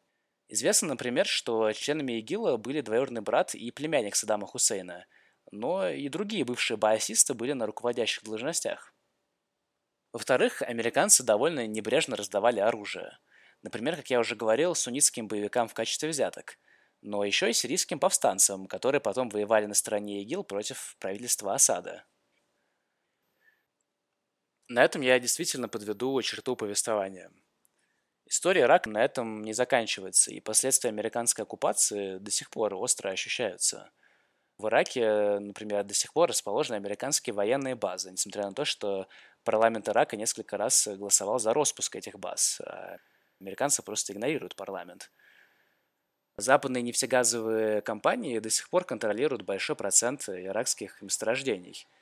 [0.50, 5.06] Известно, например, что членами ИГИЛа были двоюродный брат и племянник Саддама Хусейна,
[5.52, 8.94] но и другие бывшие баасисты были на руководящих должностях.
[10.12, 13.18] Во-вторых, американцы довольно небрежно раздавали оружие.
[13.64, 16.58] Например, как я уже говорил, суннитским боевикам в качестве взяток,
[17.02, 22.06] но еще и сирийским повстанцам, которые потом воевали на стороне ИГИЛ против правительства Асада.
[24.70, 27.32] На этом я действительно подведу черту повествования.
[28.26, 33.90] История Ирака на этом не заканчивается, и последствия американской оккупации до сих пор остро ощущаются.
[34.58, 39.08] В Ираке, например, до сих пор расположены американские военные базы, несмотря на то, что
[39.46, 42.60] парламент Ирака несколько раз голосовал за распуск этих баз.
[42.66, 42.98] А
[43.40, 45.12] американцы просто игнорируют парламент.
[46.36, 51.88] Западные нефтегазовые компании до сих пор контролируют большой процент иракских месторождений–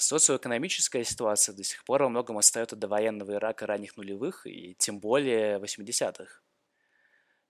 [0.00, 5.00] Социоэкономическая ситуация до сих пор во многом отстает от довоенного Ирака ранних нулевых и тем
[5.00, 6.40] более 80-х.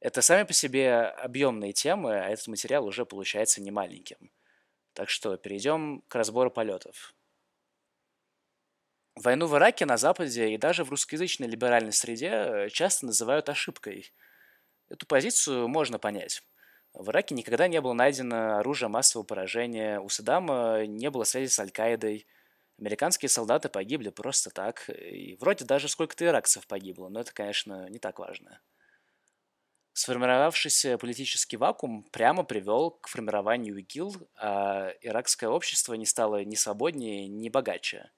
[0.01, 4.31] Это сами по себе объемные темы, а этот материал уже получается немаленьким.
[4.95, 7.15] Так что перейдем к разбору полетов.
[9.15, 14.11] Войну в Ираке на Западе и даже в русскоязычной либеральной среде часто называют ошибкой.
[14.89, 16.43] Эту позицию можно понять.
[16.95, 21.59] В Ираке никогда не было найдено оружие массового поражения, у Саддама не было связи с
[21.59, 22.27] Аль-Каидой–
[22.79, 27.99] Американские солдаты погибли просто так, и вроде даже сколько-то иракцев погибло, но это, конечно, не
[27.99, 28.61] так важно.
[29.95, 37.27] Сформировавшийся политический вакуум прямо привел к формированию ИГИЛ, а иракское общество не стало ни свободнее,
[37.27, 38.13] ни богаче.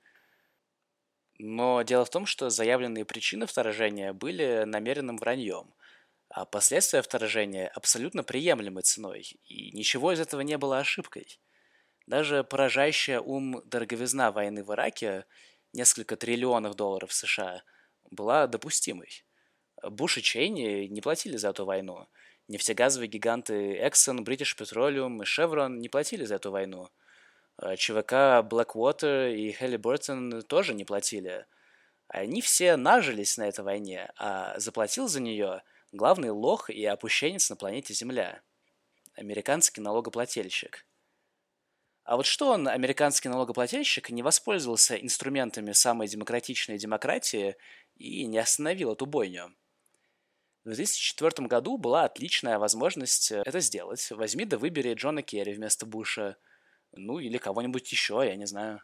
[1.38, 5.72] Но дело в том, что заявленные причины вторжения были намеренным враньем,
[6.28, 11.40] а последствия вторжения абсолютно приемлемой ценой, и ничего из этого не было ошибкой–
[12.10, 15.26] даже поражающая ум дороговизна войны в Ираке,
[15.72, 17.62] несколько триллионов долларов США,
[18.10, 19.24] была допустимой.
[19.80, 22.08] Буш и Чейни не платили за эту войну.
[22.48, 26.88] Нефтегазовые гиганты Exxon, British Petroleum и Chevron не платили за эту войну.
[27.56, 31.46] А ЧВК Blackwater и Halliburton тоже не платили.
[32.08, 37.54] Они все нажились на этой войне, а заплатил за нее главный лох и опущенец на
[37.54, 38.42] планете Земля–
[39.14, 40.84] американский налогоплательщик–
[42.10, 47.54] а вот что он, американский налогоплательщик, не воспользовался инструментами самой демократичной демократии
[47.94, 49.54] и не остановил эту бойню?
[50.64, 54.10] В 2004 году была отличная возможность э, это сделать.
[54.10, 56.36] Возьми да выбери Джона Керри вместо Буша.
[56.90, 58.82] Ну, или кого-нибудь еще, я не знаю.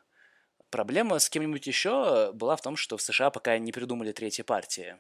[0.71, 4.99] Проблема с кем-нибудь еще была в том, что в США пока не придумали третьей партии.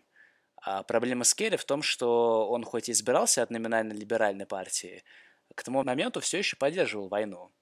[0.62, 5.04] А проблема с Керри в том, что он хоть и избирался от номинально либеральной партии,
[5.54, 7.52] к тому моменту все еще поддерживал войну.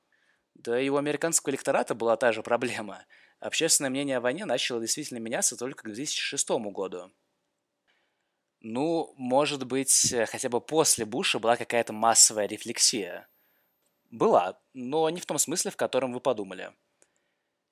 [0.64, 3.04] Да и у американского электората была та же проблема.
[3.38, 7.12] Общественное мнение о войне начало действительно меняться только к 2006 году.
[8.60, 13.28] Ну, может быть, хотя бы после Буша была какая-то массовая рефлексия.
[14.10, 16.72] Была, но не в том смысле, в котором вы подумали.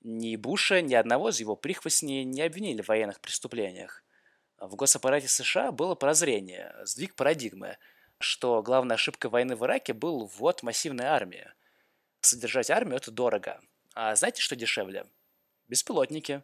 [0.02, 4.04] Ни Буша, ни одного из его прихвостней не обвинили в военных преступлениях.
[4.58, 7.78] В госаппарате США было прозрение, сдвиг парадигмы,
[8.18, 11.48] что главная ошибка войны в Ираке был ввод массивной армии.
[12.22, 13.60] Содержать армию– это дорого.
[13.94, 15.06] А знаете, что дешевле?
[15.68, 16.42] Беспилотники.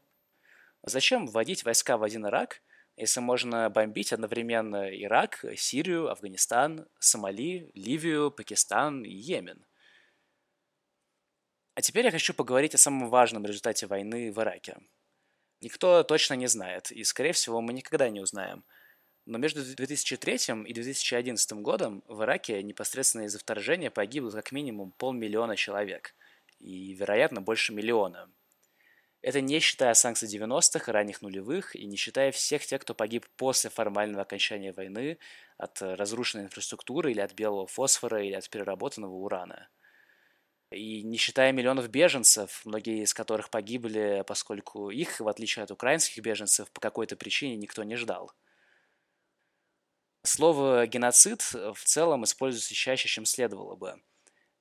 [0.83, 2.63] Зачем вводить войска в один Ирак,
[2.97, 9.65] если можно бомбить одновременно Ирак, Сирию, Афганистан, Сомали, Ливию, Пакистан и Йемен?
[11.75, 14.77] А теперь я хочу поговорить о самом важном результате войны в Ираке–
[15.61, 18.65] никто точно не знает, и, скорее всего, мы никогда не узнаем.
[19.29, 25.55] Но между 2003 и 2011 годом в Ираке непосредственно из-за вторжения погибло как минимум полмиллиона
[25.55, 26.15] человек,
[26.59, 28.31] и, вероятно, больше миллиона.
[29.21, 33.27] Это не считая санкций 90-х и ранних нулевых, и не считая всех тех, кто погиб
[33.37, 35.19] после формального окончания войны
[35.59, 39.69] от разрушенной инфраструктуры или от белого фосфора или от переработанного урана–
[40.71, 46.23] и не считая миллионов беженцев, многие из которых погибли, поскольку их, в отличие от украинских
[46.23, 48.33] беженцев, по какой-то причине никто не ждал.
[50.23, 53.95] Слово «геноцид» в целом используется чаще, чем следовало бы.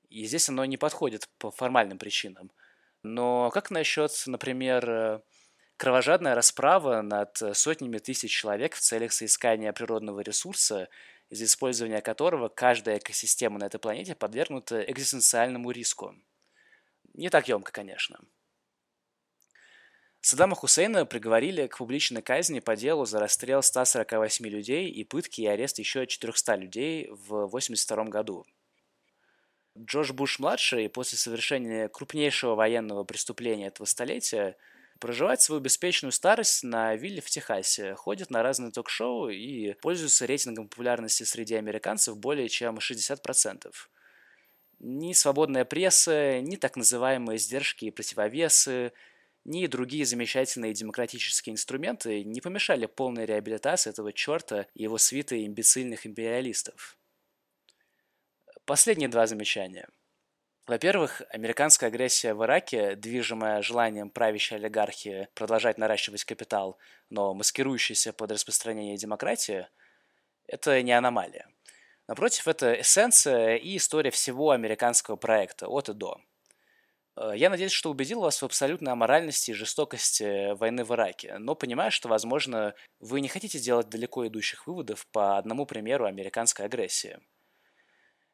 [0.09, 2.51] И здесь оно не подходит по формальным причинам.
[3.03, 5.21] Но как насчет, например,
[5.77, 10.89] кровожадная расправа над сотнями тысяч человек в целях соискания природного ресурса–
[11.29, 16.15] из-за использования которого каждая экосистема на этой планете подвергнута экзистенциальному риску.
[17.13, 18.19] Не так емко, конечно.
[20.27, 25.45] Саддама Хусейна приговорили к публичной казни по делу за расстрел 148 людей и пытки и
[25.45, 28.45] арест еще 400 людей в 1982 году.
[29.77, 34.57] Джордж Буш-младший после совершения крупнейшего военного преступления этого столетия–
[34.99, 40.67] проживает свою беспечную старость на вилле в Техасе, ходит на разные ток-шоу и пользуется рейтингом
[40.67, 43.71] популярности среди американцев более чем 60%.
[44.79, 48.91] Ни свободная пресса, ни так называемые сдержки и противовесы,
[49.47, 56.05] ни другие замечательные демократические инструменты не помешали полной реабилитации этого черта и его свиты имбецильных
[56.05, 56.97] империалистов.
[58.65, 59.87] Последние два замечания–
[60.67, 66.77] во-первых, американская агрессия в Ираке, движимая желанием правящей олигархии продолжать наращивать капитал,
[67.09, 69.69] но маскирующаяся под распространение демократии,
[70.45, 71.47] это не аномалия.
[72.09, 76.19] Напротив, это эссенция и история всего американского проекта от и до.
[77.17, 81.55] Э, я надеюсь, что убедил вас в абсолютной аморальности и жестокости войны в Ираке, но
[81.55, 87.19] понимаю, что, возможно, вы не хотите делать далеко идущих выводов по одному примеру американской агрессии.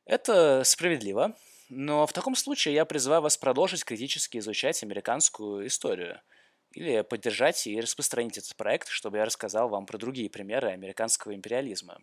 [0.05, 1.35] Это справедливо,
[1.69, 6.21] но в таком случае я призываю вас продолжить критически изучать американскую историю
[6.71, 11.99] или поддержать и распространить этот проект, чтобы я рассказал вам про другие примеры американского империализма.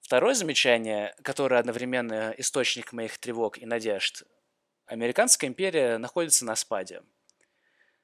[0.00, 4.24] Второе замечание, которое одновременно источник моих тревог и надежд.
[4.86, 7.02] Американская империя находится на спаде.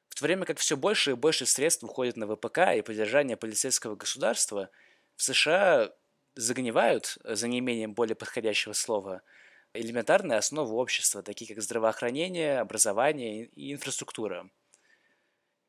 [0.09, 3.97] В то время как все больше и больше средств уходит на ВПК и поддержание полицейского
[3.97, 4.70] государства,
[5.16, 5.93] в США
[6.35, 9.23] загнивают, за неимением более подходящего слова–
[9.74, 14.51] элементарные основы общества, такие как здравоохранение, образование и инфраструктура.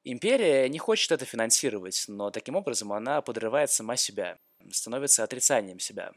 [0.03, 4.39] Империя не хочет это финансировать, но таким образом она подрывает сама себя,
[4.71, 6.13] становится отрицанием себя.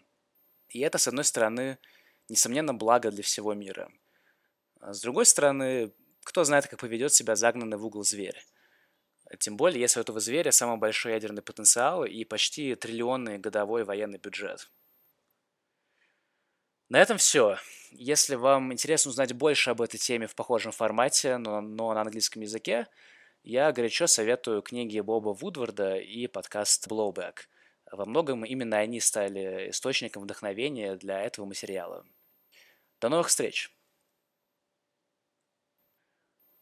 [0.69, 1.79] И это, с одной стороны,
[2.29, 3.91] несомненно, благо для всего мира.
[4.83, 5.95] А с другой стороны,
[6.25, 8.45] кто знает, как поведет себя загнанный в угол зверь.
[9.41, 14.19] Тем более, если у этого зверя самый большой ядерный потенциал и почти триллионный годовой военный
[14.19, 14.71] бюджет–
[16.93, 17.57] на этом все.
[17.93, 22.43] Если вам интересно узнать больше об этой теме в похожем формате, но, но на английском
[22.43, 22.87] языке,
[23.43, 27.47] я горячо советую книги Боба Вудварда и подкаст Blowback.
[27.91, 32.05] Во многом именно они стали источником вдохновения для этого материала.
[33.01, 33.75] До новых встреч!